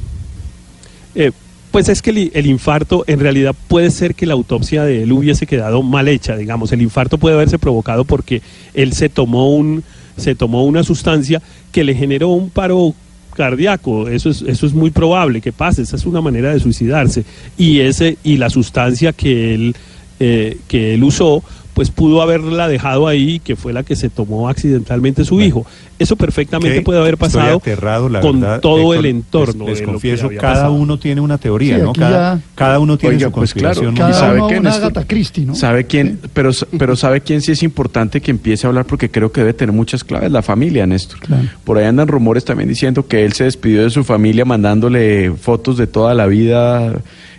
Eh, 1.14 1.32
pues 1.70 1.88
es 1.88 2.02
que 2.02 2.10
el, 2.10 2.30
el 2.34 2.46
infarto 2.46 3.04
en 3.06 3.20
realidad 3.20 3.54
puede 3.68 3.90
ser 3.90 4.14
que 4.14 4.26
la 4.26 4.34
autopsia 4.34 4.84
de 4.84 5.02
él 5.02 5.12
hubiese 5.12 5.46
quedado 5.46 5.82
mal 5.82 6.08
hecha, 6.08 6.36
digamos. 6.36 6.72
El 6.72 6.82
infarto 6.82 7.18
puede 7.18 7.34
haberse 7.34 7.58
provocado 7.58 8.04
porque 8.04 8.42
él 8.74 8.92
se 8.92 9.08
tomó 9.08 9.54
un 9.54 9.84
se 10.16 10.34
tomó 10.34 10.64
una 10.64 10.82
sustancia 10.82 11.42
que 11.72 11.84
le 11.84 11.94
generó 11.94 12.28
un 12.30 12.48
paro 12.48 12.94
cardíaco. 13.34 14.08
Eso 14.08 14.30
es 14.30 14.42
eso 14.42 14.66
es 14.66 14.72
muy 14.72 14.90
probable 14.90 15.40
que 15.42 15.52
pase. 15.52 15.82
Esa 15.82 15.96
es 15.96 16.06
una 16.06 16.22
manera 16.22 16.52
de 16.52 16.60
suicidarse 16.60 17.24
y 17.58 17.80
ese 17.80 18.16
y 18.24 18.38
la 18.38 18.48
sustancia 18.48 19.12
que 19.12 19.54
él 19.54 19.76
eh, 20.18 20.56
que 20.68 20.94
él 20.94 21.04
usó 21.04 21.44
pues 21.76 21.90
pudo 21.90 22.22
haberla 22.22 22.68
dejado 22.68 23.06
ahí, 23.06 23.38
que 23.38 23.54
fue 23.54 23.74
la 23.74 23.82
que 23.82 23.96
se 23.96 24.08
tomó 24.08 24.48
accidentalmente 24.48 25.26
su 25.26 25.42
hijo. 25.42 25.66
Eso 25.98 26.16
perfectamente 26.16 26.80
puede 26.80 27.00
haber 27.00 27.18
pasado 27.18 27.58
aterrado, 27.58 28.08
la 28.08 28.20
con 28.22 28.40
verdad, 28.40 28.60
todo 28.60 28.94
Héctor, 28.94 28.96
el 28.96 29.06
entorno. 29.06 29.66
Les, 29.66 29.82
confieso, 29.82 30.30
cada 30.40 30.54
pasado. 30.54 30.72
uno 30.72 30.98
tiene 30.98 31.20
una 31.20 31.36
teoría, 31.36 31.76
Sí, 31.76 31.82
¿no? 31.82 31.92
Cada, 31.92 32.36
ya- 32.36 32.40
cada 32.54 32.78
uno 32.78 32.96
tiene 32.96 33.16
Oiga, 33.16 33.28
su 33.28 33.32
pues 33.34 33.52
claro. 33.52 33.92
Cada. 33.94 34.14
¿sabe 34.14 34.38
uno 34.38 34.48
qué, 34.48 34.58
una? 34.58 34.72
Agatha 34.72 35.04
Christie, 35.06 35.44
¿no? 35.44 35.54
¿Sabe 35.54 35.84
quién? 35.84 36.18
Pero, 36.32 36.50
pero 36.78 36.96
¿sabe 36.96 37.20
quién 37.20 37.42
sí 37.42 37.52
es 37.52 37.62
importante 37.62 38.22
que 38.22 38.30
empiece 38.30 38.66
a 38.66 38.68
hablar? 38.68 38.86
Porque 38.86 39.10
creo 39.10 39.30
que 39.30 39.42
debe 39.42 39.52
tener 39.52 39.74
muchas 39.74 40.02
claves. 40.02 40.32
La 40.32 40.40
familia, 40.40 40.86
Néstor. 40.86 41.18
Claro. 41.20 41.46
Por 41.62 41.76
ahí 41.76 41.84
andan 41.84 42.08
rumores 42.08 42.46
también 42.46 42.70
diciendo 42.70 43.06
que 43.06 43.26
él 43.26 43.34
se 43.34 43.44
despidió 43.44 43.82
de 43.82 43.90
su 43.90 44.02
familia 44.02 44.46
mandándole 44.46 45.30
fotos 45.32 45.76
de 45.76 45.86
toda 45.86 46.14
la 46.14 46.24
vida 46.26 46.94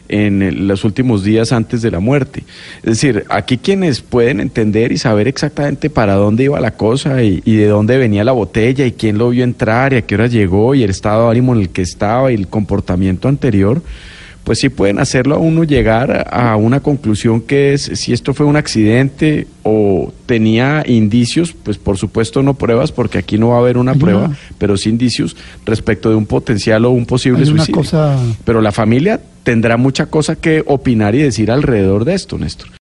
en 0.09 0.67
los 0.67 0.83
últimos 0.83 1.23
días 1.23 1.51
antes 1.51 1.81
de 1.81 1.91
la 1.91 1.99
muerte. 1.99 2.43
Es 2.83 3.01
decir, 3.01 3.25
aquí 3.29 3.57
quienes 3.57 4.01
pueden 4.01 4.39
entender 4.39 4.91
y 4.91 4.97
saber 4.97 5.27
exactamente 5.27 5.89
para 5.89 6.15
dónde 6.15 6.45
iba 6.45 6.59
la 6.59 6.71
cosa 6.71 7.23
y, 7.23 7.41
y 7.45 7.55
de 7.55 7.67
dónde 7.67 7.97
venía 7.97 8.23
la 8.23 8.31
botella 8.31 8.85
y 8.85 8.91
quién 8.93 9.17
lo 9.17 9.29
vio 9.29 9.43
entrar 9.43 9.93
y 9.93 9.97
a 9.97 10.01
qué 10.03 10.15
hora 10.15 10.27
llegó 10.27 10.75
y 10.75 10.83
el 10.83 10.89
estado 10.89 11.25
de 11.25 11.31
ánimo 11.31 11.53
en 11.53 11.61
el 11.61 11.69
que 11.69 11.81
estaba 11.81 12.31
y 12.31 12.35
el 12.35 12.47
comportamiento 12.47 13.27
anterior, 13.27 13.81
pues 14.43 14.59
sí 14.59 14.69
pueden 14.69 14.97
hacerlo 14.99 15.35
a 15.35 15.39
uno 15.39 15.65
llegar 15.65 16.25
a 16.31 16.55
una 16.55 16.79
conclusión 16.79 17.41
que 17.41 17.73
es 17.73 17.81
si 17.95 18.13
esto 18.13 18.33
fue 18.33 18.45
un 18.45 18.55
accidente 18.55 19.45
o 19.63 20.13
tenía 20.25 20.85
indicios, 20.87 21.53
pues 21.63 21.77
por 21.77 21.97
supuesto 21.97 22.41
no 22.43 22.53
pruebas 22.53 22.93
porque 22.93 23.17
aquí 23.17 23.37
no 23.37 23.49
va 23.49 23.55
a 23.55 23.59
haber 23.59 23.77
una 23.77 23.93
prueba, 23.95 24.27
una- 24.27 24.37
pero 24.57 24.77
sí 24.77 24.87
indicios 24.89 25.35
respecto 25.65 26.09
de 26.09 26.15
un 26.15 26.25
potencial 26.25 26.85
o 26.85 26.91
un 26.91 27.05
posible 27.05 27.45
suicidio. 27.45 27.75
cosa 27.75 28.17
Pero 28.45 28.61
la 28.61 28.71
familia 28.71 29.19
tendrá 29.47 29.77
mucha 29.77 30.07
cosa 30.07 30.35
que 30.35 30.61
opinar 30.65 31.15
y 31.15 31.19
decir 31.19 31.51
alrededor 31.51 32.03
de 32.03 32.15
esto, 32.15 32.37
Néstor. 32.37 32.67